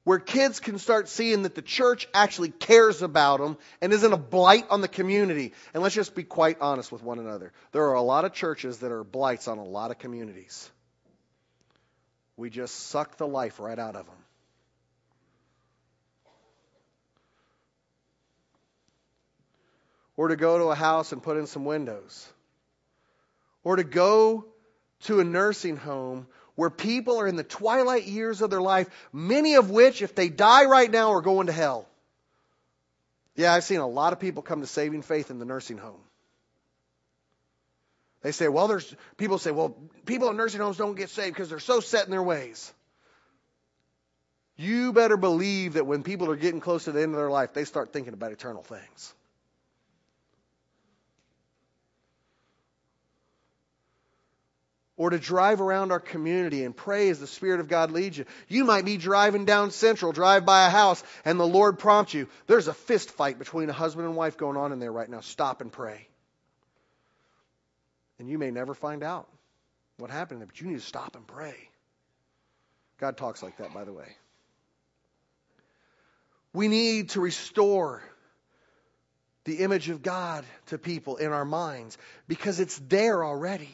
Where 0.03 0.19
kids 0.19 0.59
can 0.59 0.81
start 0.81 1.09
seeing 1.09 1.45
that 1.45 1.55
the 1.55 1.63
church 1.63 2.09
actually 2.13 2.49
cares 2.49 3.01
about 3.01 3.39
them 3.39 3.57
and 3.81 3.93
isn't 3.93 4.13
a 4.13 4.17
blight 4.17 4.67
on 4.71 4.81
the 4.81 4.89
community. 4.89 5.53
And 5.73 5.85
let's 5.85 5.95
just 5.95 6.17
be 6.17 6.25
quite 6.25 6.61
honest 6.61 6.91
with 6.91 7.05
one 7.05 7.21
another. 7.21 7.53
There 7.71 7.85
are 7.91 7.95
a 7.95 8.03
lot 8.03 8.25
of 8.25 8.33
churches 8.33 8.79
that 8.79 8.91
are 8.91 9.05
blights 9.05 9.47
on 9.47 9.59
a 9.59 9.65
lot 9.65 9.93
of 9.93 10.01
communities. 10.01 10.69
We 12.37 12.51
just 12.51 12.75
suck 12.89 13.19
the 13.19 13.29
life 13.29 13.61
right 13.61 13.79
out 13.79 13.95
of 13.95 14.07
them. 14.07 14.26
Or 20.17 20.29
to 20.29 20.37
go 20.37 20.59
to 20.59 20.65
a 20.67 20.75
house 20.75 21.13
and 21.13 21.23
put 21.23 21.37
in 21.37 21.47
some 21.47 21.65
windows, 21.65 22.29
or 23.65 23.77
to 23.77 23.85
go 23.85 24.45
to 25.01 25.21
a 25.21 25.25
nursing 25.25 25.77
home 25.77 26.27
where 26.55 26.71
people 26.71 27.21
are 27.21 27.27
in 27.27 27.37
the 27.37 27.45
twilight 27.45 28.05
years 28.05 28.41
of 28.41 28.49
their 28.49 28.63
life, 28.63 28.89
many 29.13 29.57
of 29.57 29.71
which, 29.71 30.01
if 30.01 30.15
they 30.15 30.29
die 30.29 30.65
right 30.65 30.91
now, 30.91 31.13
are 31.13 31.21
going 31.21 31.49
to 31.49 31.53
hell. 31.53 31.87
Yeah, 33.35 33.53
I've 33.53 33.65
seen 33.65 33.81
a 33.81 33.87
lot 33.87 34.15
of 34.15 34.21
people 34.21 34.43
come 34.43 34.63
to 34.63 34.67
saving 34.67 35.03
faith 35.03 35.31
in 35.31 35.39
the 35.39 35.45
nursing 35.45 35.77
home. 35.77 36.01
They 38.23 38.33
say, 38.33 38.49
well, 38.49 38.67
there's 38.67 38.93
people 39.19 39.37
say, 39.39 39.51
well, 39.51 39.77
people 40.07 40.31
in 40.31 40.37
nursing 40.37 40.61
homes 40.61 40.79
don't 40.79 40.97
get 40.97 41.11
saved 41.11 41.35
because 41.35 41.51
they're 41.51 41.59
so 41.61 41.81
set 41.81 42.07
in 42.07 42.11
their 42.11 42.23
ways. 42.23 42.73
You 44.57 44.95
better 44.95 45.19
believe 45.19 45.75
that 45.75 45.87
when 45.87 46.03
people 46.03 46.31
are 46.31 46.37
getting 46.37 46.61
close 46.61 46.85
to 46.85 46.93
the 46.93 47.03
end 47.03 47.13
of 47.13 47.19
their 47.19 47.31
life, 47.31 47.53
they 47.53 47.65
start 47.65 47.93
thinking 47.93 48.15
about 48.15 48.33
eternal 48.33 48.63
things. 48.63 49.15
Or 54.97 55.11
to 55.11 55.19
drive 55.19 55.61
around 55.61 55.93
our 55.93 56.01
community 56.01 56.65
and 56.65 56.75
pray 56.75 57.11
as 57.11 57.21
the 57.21 57.27
Spirit 57.27 57.61
of 57.61 57.69
God 57.69 57.91
leads 57.91 58.17
you. 58.17 58.25
You 58.49 58.65
might 58.65 58.85
be 58.85 58.97
driving 58.97 59.45
down 59.45 59.71
Central, 59.71 60.13
drive 60.13 60.47
by 60.47 60.67
a 60.67 60.71
house, 60.71 61.03
and 61.25 61.39
the 61.39 61.47
Lord 61.47 61.79
prompts 61.79 62.15
you. 62.15 62.29
There's 62.47 62.69
a 62.69 62.75
fist 62.75 63.11
fight 63.11 63.39
between 63.39 63.69
a 63.69 63.75
husband 63.75 64.07
and 64.07 64.17
wife 64.17 64.37
going 64.37 64.57
on 64.57 64.73
in 64.73 64.79
there 64.79 64.93
right 64.93 65.09
now. 65.09 65.21
Stop 65.21 65.61
and 65.61 65.71
pray. 65.71 66.09
And 68.19 68.29
you 68.29 68.39
may 68.39 68.51
never 68.51 68.73
find 68.73 69.03
out 69.03 69.29
what 69.99 70.11
happened 70.11 70.41
there, 70.41 70.47
but 70.47 70.61
you 70.61 70.69
need 70.69 70.81
to 70.81 70.87
stop 70.87 71.15
and 71.15 71.27
pray. 71.27 71.57
God 72.99 73.19
talks 73.19 73.43
like 73.43 73.59
that, 73.59 73.75
by 73.75 73.85
the 73.85 73.93
way. 73.93 74.17
We 76.55 76.69
need 76.69 77.11
to 77.11 77.21
restore 77.21 78.03
the 79.45 79.57
image 79.57 79.91
of 79.91 80.03
God 80.03 80.45
to 80.67 80.79
people 80.79 81.19
in 81.19 81.33
our 81.33 81.45
minds 81.45 81.99
because 82.27 82.61
it's 82.61 82.79
there 82.89 83.23
already. 83.23 83.71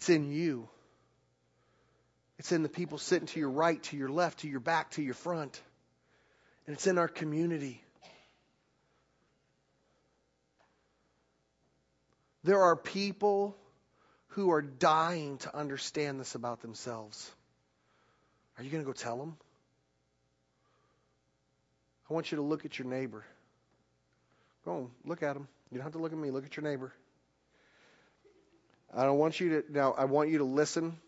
It's 0.00 0.08
in 0.08 0.32
you. 0.32 0.66
It's 2.38 2.52
in 2.52 2.62
the 2.62 2.70
people 2.70 2.96
sitting 2.96 3.26
to 3.26 3.38
your 3.38 3.50
right, 3.50 3.82
to 3.82 3.98
your 3.98 4.08
left, 4.08 4.38
to 4.38 4.48
your 4.48 4.58
back, 4.58 4.92
to 4.92 5.02
your 5.02 5.12
front. 5.12 5.60
And 6.66 6.74
it's 6.74 6.86
in 6.86 6.96
our 6.96 7.06
community. 7.06 7.84
There 12.44 12.62
are 12.62 12.76
people 12.76 13.54
who 14.28 14.52
are 14.52 14.62
dying 14.62 15.36
to 15.36 15.54
understand 15.54 16.18
this 16.18 16.34
about 16.34 16.62
themselves. 16.62 17.30
Are 18.56 18.64
you 18.64 18.70
going 18.70 18.82
to 18.82 18.86
go 18.86 18.94
tell 18.94 19.18
them? 19.18 19.36
I 22.08 22.14
want 22.14 22.32
you 22.32 22.36
to 22.36 22.42
look 22.42 22.64
at 22.64 22.78
your 22.78 22.88
neighbor. 22.88 23.22
Go 24.64 24.72
on, 24.72 24.90
look 25.04 25.22
at 25.22 25.36
him. 25.36 25.46
You 25.70 25.76
don't 25.76 25.84
have 25.84 25.92
to 25.92 25.98
look 25.98 26.12
at 26.12 26.18
me. 26.18 26.30
Look 26.30 26.46
at 26.46 26.56
your 26.56 26.64
neighbor. 26.64 26.90
I 28.94 29.04
don't 29.04 29.18
want 29.18 29.40
you 29.40 29.62
to 29.62 29.72
now 29.72 29.92
I 29.96 30.04
want 30.06 30.30
you 30.30 30.38
to 30.38 30.44
listen 30.44 30.98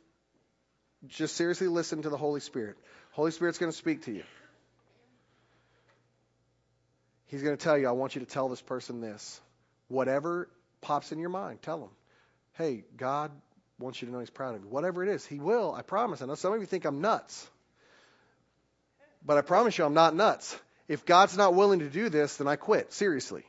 just 1.09 1.37
seriously 1.37 1.69
listen 1.69 2.03
to 2.03 2.11
the 2.11 2.17
Holy 2.17 2.41
Spirit. 2.41 2.77
Holy 3.13 3.31
Spirit's 3.31 3.59
going 3.59 3.73
to 3.73 3.77
speak 3.77 4.05
to 4.05 4.13
you. 4.13 4.23
He's 7.27 7.43
going 7.43 7.57
to 7.57 7.63
tell 7.63 7.79
you, 7.79 7.89
I 7.89 7.93
want 7.93 8.15
you 8.15 8.21
to 8.21 8.27
tell 8.27 8.49
this 8.49 8.61
person 8.61 9.01
this. 9.01 9.41
Whatever 9.89 10.49
pops 10.81 11.13
in 11.13 11.19
your 11.19 11.31
mind, 11.31 11.63
tell 11.63 11.79
them. 11.79 11.91
Hey, 12.55 12.85
God 12.97 13.31
wants 13.79 14.01
you 14.01 14.07
to 14.07 14.13
know 14.13 14.21
He's 14.21 14.31
proud 14.31 14.55
of 14.55 14.63
you. 14.63 14.69
Whatever 14.69 15.03
it 15.03 15.09
is, 15.09 15.25
He 15.25 15.39
will, 15.39 15.75
I 15.75 15.83
promise. 15.83 16.23
I 16.23 16.27
know 16.27 16.35
some 16.35 16.53
of 16.53 16.61
you 16.61 16.67
think 16.67 16.85
I'm 16.85 17.01
nuts. 17.01 17.49
But 19.25 19.39
I 19.39 19.41
promise 19.41 19.77
you, 19.79 19.85
I'm 19.85 19.95
not 19.95 20.15
nuts. 20.15 20.57
If 20.89 21.07
God's 21.07 21.37
not 21.37 21.55
willing 21.55 21.79
to 21.79 21.89
do 21.89 22.09
this, 22.09 22.37
then 22.37 22.49
I 22.49 22.57
quit. 22.57 22.93
Seriously. 22.93 23.45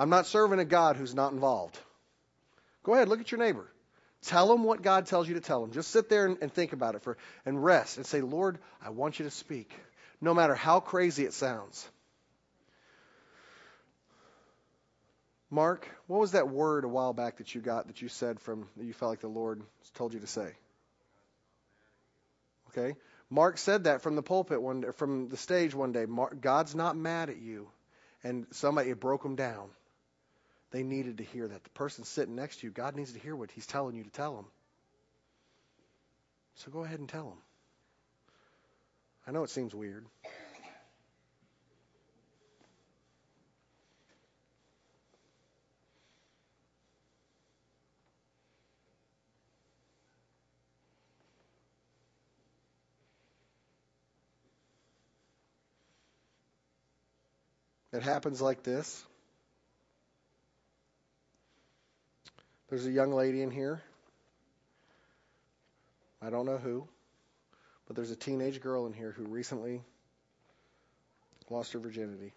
I'm 0.00 0.08
not 0.08 0.24
serving 0.24 0.58
a 0.60 0.64
God 0.64 0.96
who's 0.96 1.14
not 1.14 1.34
involved. 1.34 1.78
Go 2.84 2.94
ahead, 2.94 3.08
look 3.08 3.20
at 3.20 3.30
your 3.30 3.38
neighbor. 3.38 3.70
Tell 4.22 4.50
him 4.50 4.64
what 4.64 4.80
God 4.80 5.04
tells 5.04 5.28
you 5.28 5.34
to 5.34 5.42
tell 5.42 5.62
him. 5.62 5.72
Just 5.72 5.90
sit 5.90 6.08
there 6.08 6.24
and, 6.24 6.38
and 6.40 6.50
think 6.50 6.72
about 6.72 6.94
it 6.94 7.02
for 7.02 7.18
and 7.44 7.62
rest 7.62 7.98
and 7.98 8.06
say, 8.06 8.22
Lord, 8.22 8.58
I 8.82 8.88
want 8.88 9.18
you 9.18 9.26
to 9.26 9.30
speak, 9.30 9.70
no 10.18 10.32
matter 10.32 10.54
how 10.54 10.80
crazy 10.80 11.24
it 11.24 11.34
sounds. 11.34 11.86
Mark, 15.50 15.86
what 16.06 16.18
was 16.18 16.32
that 16.32 16.48
word 16.48 16.84
a 16.84 16.88
while 16.88 17.12
back 17.12 17.36
that 17.36 17.54
you 17.54 17.60
got 17.60 17.88
that 17.88 18.00
you 18.00 18.08
said 18.08 18.40
from 18.40 18.68
that 18.78 18.86
you 18.86 18.94
felt 18.94 19.10
like 19.10 19.20
the 19.20 19.28
Lord 19.28 19.62
told 19.92 20.14
you 20.14 20.20
to 20.20 20.26
say? 20.26 20.54
Okay, 22.70 22.96
Mark 23.28 23.58
said 23.58 23.84
that 23.84 24.00
from 24.00 24.16
the 24.16 24.22
pulpit 24.22 24.62
one 24.62 24.92
from 24.92 25.28
the 25.28 25.36
stage 25.36 25.74
one 25.74 25.92
day. 25.92 26.06
Mark, 26.06 26.40
God's 26.40 26.74
not 26.74 26.96
mad 26.96 27.28
at 27.28 27.38
you, 27.38 27.68
and 28.24 28.46
somebody 28.52 28.94
broke 28.94 29.22
him 29.22 29.36
down. 29.36 29.68
They 30.70 30.82
needed 30.82 31.18
to 31.18 31.24
hear 31.24 31.48
that. 31.48 31.64
The 31.64 31.70
person 31.70 32.04
sitting 32.04 32.36
next 32.36 32.60
to 32.60 32.66
you, 32.66 32.72
God 32.72 32.94
needs 32.94 33.12
to 33.12 33.18
hear 33.18 33.34
what 33.34 33.50
He's 33.50 33.66
telling 33.66 33.96
you 33.96 34.04
to 34.04 34.10
tell 34.10 34.36
them. 34.36 34.46
So 36.56 36.70
go 36.70 36.84
ahead 36.84 37.00
and 37.00 37.08
tell 37.08 37.24
them. 37.24 37.38
I 39.26 39.32
know 39.32 39.42
it 39.42 39.50
seems 39.50 39.74
weird. 39.74 40.06
It 57.92 58.02
happens 58.02 58.40
like 58.40 58.62
this. 58.62 59.04
There's 62.70 62.86
a 62.86 62.90
young 62.90 63.12
lady 63.12 63.42
in 63.42 63.50
here. 63.50 63.82
I 66.22 66.30
don't 66.30 66.46
know 66.46 66.58
who, 66.58 66.86
but 67.86 67.96
there's 67.96 68.12
a 68.12 68.16
teenage 68.16 68.60
girl 68.60 68.86
in 68.86 68.92
here 68.92 69.10
who 69.10 69.24
recently 69.24 69.82
lost 71.50 71.72
her 71.72 71.80
virginity. 71.80 72.32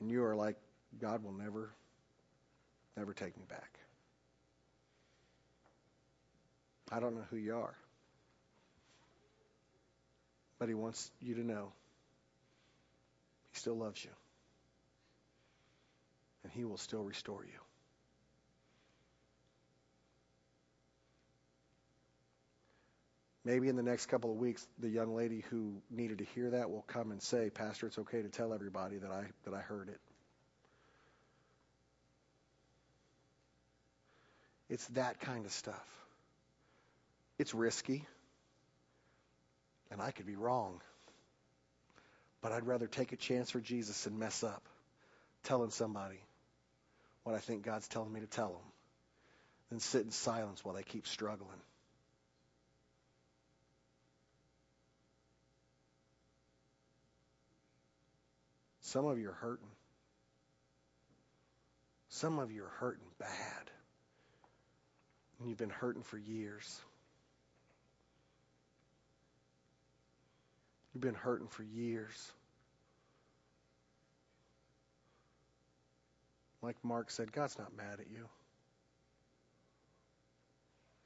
And 0.00 0.12
you 0.12 0.22
are 0.22 0.36
like, 0.36 0.56
God 1.00 1.24
will 1.24 1.32
never, 1.32 1.70
never 2.96 3.12
take 3.12 3.36
me 3.36 3.42
back. 3.48 3.76
I 6.92 7.00
don't 7.00 7.16
know 7.16 7.24
who 7.30 7.36
you 7.36 7.56
are. 7.56 7.74
But 10.60 10.68
he 10.68 10.74
wants 10.74 11.10
you 11.20 11.34
to 11.34 11.44
know 11.44 11.72
he 13.50 13.58
still 13.58 13.76
loves 13.76 14.04
you. 14.04 14.10
And 16.48 16.56
he 16.56 16.64
will 16.64 16.78
still 16.78 17.02
restore 17.02 17.44
you. 17.44 17.60
Maybe 23.44 23.68
in 23.68 23.76
the 23.76 23.82
next 23.82 24.06
couple 24.06 24.30
of 24.30 24.38
weeks, 24.38 24.66
the 24.78 24.88
young 24.88 25.14
lady 25.14 25.44
who 25.50 25.74
needed 25.90 26.18
to 26.18 26.24
hear 26.24 26.50
that 26.50 26.70
will 26.70 26.84
come 26.86 27.10
and 27.10 27.20
say, 27.22 27.50
Pastor, 27.50 27.86
it's 27.86 27.98
okay 27.98 28.22
to 28.22 28.28
tell 28.30 28.54
everybody 28.54 28.96
that 28.96 29.10
I, 29.10 29.24
that 29.44 29.52
I 29.52 29.60
heard 29.60 29.90
it. 29.90 30.00
It's 34.70 34.86
that 34.88 35.20
kind 35.20 35.44
of 35.44 35.52
stuff. 35.52 35.86
It's 37.38 37.52
risky. 37.52 38.06
And 39.90 40.00
I 40.00 40.12
could 40.12 40.26
be 40.26 40.36
wrong. 40.36 40.80
But 42.40 42.52
I'd 42.52 42.66
rather 42.66 42.86
take 42.86 43.12
a 43.12 43.16
chance 43.16 43.50
for 43.50 43.60
Jesus 43.60 44.06
and 44.06 44.18
mess 44.18 44.42
up 44.42 44.62
telling 45.44 45.70
somebody 45.70 46.20
what 47.28 47.36
I 47.36 47.40
think 47.40 47.62
God's 47.62 47.86
telling 47.86 48.10
me 48.10 48.20
to 48.20 48.26
tell 48.26 48.48
them 48.48 48.72
than 49.68 49.80
sit 49.80 50.02
in 50.02 50.10
silence 50.10 50.64
while 50.64 50.74
they 50.74 50.82
keep 50.82 51.06
struggling. 51.06 51.60
Some 58.80 59.04
of 59.04 59.18
you 59.18 59.28
are 59.28 59.34
hurting. 59.34 59.68
Some 62.08 62.38
of 62.38 62.50
you 62.50 62.64
are 62.64 62.72
hurting 62.80 63.04
bad. 63.18 63.70
And 65.38 65.50
you've 65.50 65.58
been 65.58 65.68
hurting 65.68 66.04
for 66.04 66.16
years. 66.16 66.80
You've 70.94 71.02
been 71.02 71.12
hurting 71.12 71.48
for 71.48 71.62
years. 71.62 72.32
Like 76.68 76.84
Mark 76.84 77.10
said, 77.10 77.32
God's 77.32 77.58
not 77.58 77.74
mad 77.74 77.98
at 77.98 78.10
you. 78.12 78.28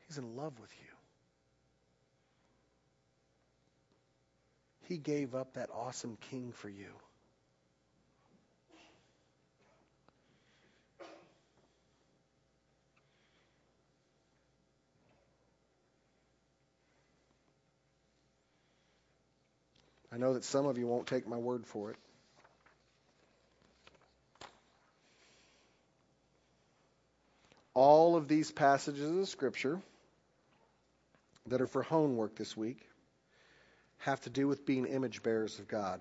He's 0.09 0.19
in 0.19 0.35
love 0.35 0.59
with 0.59 0.73
you. 0.81 0.89
He 4.89 4.99
gave 4.99 5.37
up 5.37 5.55
that 5.55 5.71
awesome 5.73 6.19
king 6.21 6.51
for 6.51 6.69
you. 6.69 6.89
I 20.13 20.17
know 20.17 20.35
that 20.35 20.43
some 20.43 20.67
of 20.67 20.77
you 20.77 20.89
won't 20.89 21.07
take 21.07 21.29
my 21.29 21.37
word 21.37 21.69
for 21.69 21.93
it. 21.93 21.97
All 27.75 28.17
of 28.17 28.29
these 28.29 28.51
passages 28.51 29.11
of 29.11 29.29
Scripture 29.29 29.81
that 31.47 31.61
are 31.61 31.67
for 31.67 31.83
homework 31.83 32.37
this 32.37 32.57
week 32.57 32.87
have 33.99 34.21
to 34.23 34.31
do 34.31 34.47
with 34.47 34.67
being 34.67 34.87
image 34.87 35.23
bearers 35.23 35.59
of 35.59 35.69
God. 35.69 36.01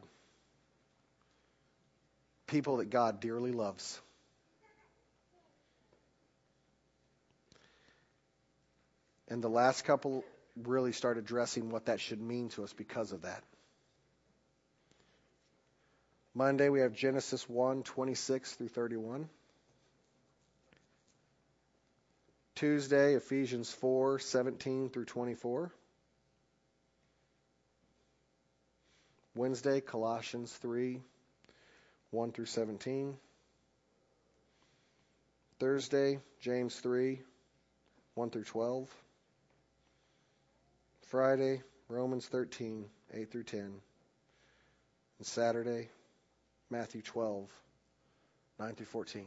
People 2.48 2.78
that 2.78 2.90
God 2.90 3.20
dearly 3.20 3.52
loves. 3.52 4.00
And 9.30 9.42
the 9.42 9.50
last 9.50 9.86
couple 9.86 10.26
really 10.62 10.92
start 10.92 11.18
addressing 11.18 11.70
what 11.70 11.86
that 11.86 12.02
should 12.02 12.22
mean 12.22 12.50
to 12.50 12.64
us 12.64 12.74
because 12.74 13.14
of 13.14 13.22
that. 13.22 13.42
Monday 16.34 16.70
we 16.70 16.82
have 16.82 16.94
Genesis 16.94 17.48
1 17.48 17.84
26 17.84 18.56
through 18.56 18.68
31. 18.68 19.30
Tuesday, 22.62 23.16
Ephesians 23.16 23.72
4 23.72 24.20
17 24.20 24.92
through 24.92 25.06
24. 25.06 25.72
Wednesday, 29.34 29.82
Colossians 29.82 30.54
3 30.54 31.02
1 32.12 32.32
through 32.32 32.46
17. 32.46 33.18
Thursday, 35.60 36.20
James 36.40 36.76
3 36.76 37.20
1 38.14 38.30
through 38.30 38.44
12. 38.44 38.88
Friday, 41.08 41.64
Romans 41.90 42.28
13 42.28 42.86
8 43.12 43.32
through 43.32 43.44
10. 43.46 43.60
And 45.18 45.26
Saturday, 45.26 45.90
Matthew 46.70 47.02
12, 47.02 47.50
9 48.60 48.76
through 48.76 48.86
14. 48.86 49.26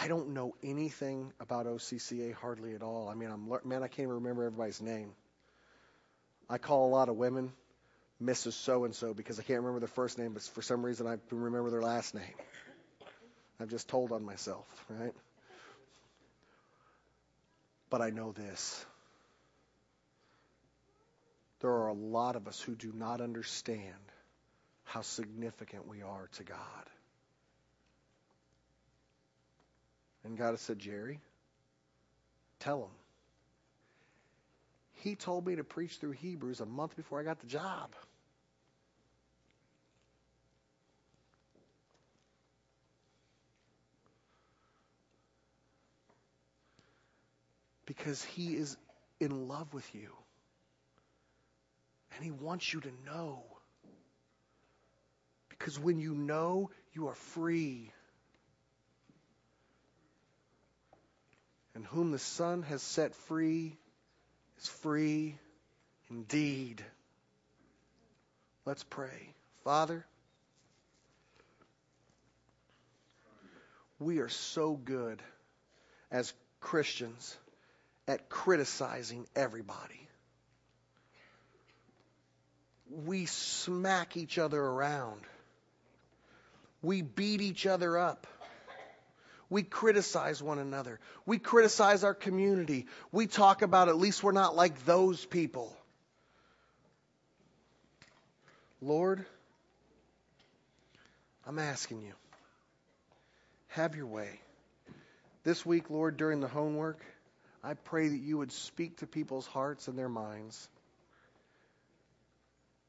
I 0.00 0.08
don't 0.08 0.30
know 0.30 0.54
anything 0.62 1.30
about 1.40 1.66
OCCA 1.66 2.32
hardly 2.32 2.74
at 2.74 2.82
all. 2.82 3.08
I 3.10 3.14
mean, 3.14 3.30
I'm 3.30 3.50
man, 3.68 3.82
I 3.82 3.88
can't 3.88 4.00
even 4.00 4.14
remember 4.14 4.44
everybody's 4.44 4.80
name. 4.80 5.12
I 6.48 6.56
call 6.56 6.88
a 6.88 6.92
lot 6.92 7.10
of 7.10 7.16
women 7.16 7.52
Mrs. 8.22 8.52
So 8.52 8.84
and 8.84 8.94
so 8.94 9.12
because 9.12 9.38
I 9.38 9.42
can't 9.42 9.60
remember 9.60 9.80
their 9.80 9.88
first 9.88 10.18
name, 10.18 10.32
but 10.32 10.42
for 10.42 10.62
some 10.62 10.84
reason 10.84 11.06
I 11.06 11.16
can 11.28 11.40
remember 11.40 11.70
their 11.70 11.82
last 11.82 12.14
name. 12.14 12.34
I've 13.60 13.68
just 13.68 13.88
told 13.88 14.10
on 14.10 14.24
myself, 14.24 14.66
right? 14.88 15.12
But 17.90 18.00
I 18.00 18.08
know 18.08 18.32
this 18.32 18.86
there 21.60 21.70
are 21.70 21.88
a 21.88 21.94
lot 21.94 22.36
of 22.36 22.48
us 22.48 22.58
who 22.58 22.74
do 22.74 22.90
not 22.94 23.20
understand 23.20 23.94
how 24.84 25.02
significant 25.02 25.86
we 25.86 26.00
are 26.00 26.28
to 26.38 26.42
God. 26.42 26.56
And 30.24 30.36
God 30.36 30.58
said, 30.58 30.78
Jerry, 30.78 31.20
tell 32.58 32.78
him. 32.78 32.90
He 35.02 35.14
told 35.14 35.46
me 35.46 35.56
to 35.56 35.64
preach 35.64 35.96
through 35.96 36.12
Hebrews 36.12 36.60
a 36.60 36.66
month 36.66 36.94
before 36.94 37.20
I 37.20 37.22
got 37.22 37.40
the 37.40 37.46
job. 37.46 37.94
Because 47.86 48.22
he 48.22 48.54
is 48.54 48.76
in 49.18 49.48
love 49.48 49.72
with 49.72 49.94
you. 49.94 50.10
And 52.14 52.24
he 52.24 52.30
wants 52.30 52.72
you 52.72 52.80
to 52.80 52.90
know. 53.06 53.42
Because 55.48 55.78
when 55.78 55.98
you 55.98 56.14
know, 56.14 56.70
you 56.92 57.08
are 57.08 57.14
free. 57.14 57.90
And 61.80 61.86
whom 61.86 62.10
the 62.10 62.18
Son 62.18 62.62
has 62.64 62.82
set 62.82 63.14
free 63.14 63.74
is 64.58 64.68
free 64.68 65.38
indeed. 66.10 66.84
Let's 68.66 68.84
pray. 68.84 69.32
Father, 69.64 70.04
we 73.98 74.18
are 74.18 74.28
so 74.28 74.74
good 74.74 75.22
as 76.10 76.34
Christians 76.60 77.34
at 78.06 78.28
criticizing 78.28 79.26
everybody. 79.34 80.06
We 82.90 83.24
smack 83.24 84.18
each 84.18 84.36
other 84.36 84.60
around. 84.60 85.22
We 86.82 87.00
beat 87.00 87.40
each 87.40 87.64
other 87.64 87.96
up. 87.96 88.26
We 89.50 89.64
criticize 89.64 90.40
one 90.40 90.60
another. 90.60 91.00
We 91.26 91.38
criticize 91.38 92.04
our 92.04 92.14
community. 92.14 92.86
We 93.10 93.26
talk 93.26 93.62
about 93.62 93.88
at 93.88 93.98
least 93.98 94.22
we're 94.22 94.32
not 94.32 94.54
like 94.54 94.84
those 94.86 95.24
people. 95.26 95.76
Lord, 98.80 99.26
I'm 101.46 101.58
asking 101.58 102.02
you, 102.02 102.12
have 103.68 103.96
your 103.96 104.06
way. 104.06 104.40
This 105.42 105.66
week, 105.66 105.90
Lord, 105.90 106.16
during 106.16 106.40
the 106.40 106.48
homework, 106.48 107.04
I 107.62 107.74
pray 107.74 108.08
that 108.08 108.16
you 108.16 108.38
would 108.38 108.52
speak 108.52 108.98
to 108.98 109.06
people's 109.06 109.46
hearts 109.46 109.88
and 109.88 109.98
their 109.98 110.08
minds 110.08 110.68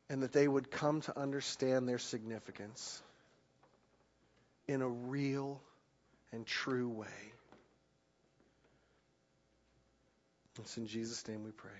and 0.09 0.23
that 0.23 0.31
they 0.31 0.47
would 0.47 0.69
come 0.69 1.01
to 1.01 1.17
understand 1.17 1.87
their 1.87 1.97
significance 1.97 3.01
in 4.67 4.81
a 4.81 4.87
real 4.87 5.61
and 6.33 6.45
true 6.45 6.89
way. 6.89 7.07
It's 10.59 10.77
in 10.77 10.87
Jesus' 10.87 11.27
name 11.27 11.43
we 11.43 11.51
pray. 11.51 11.71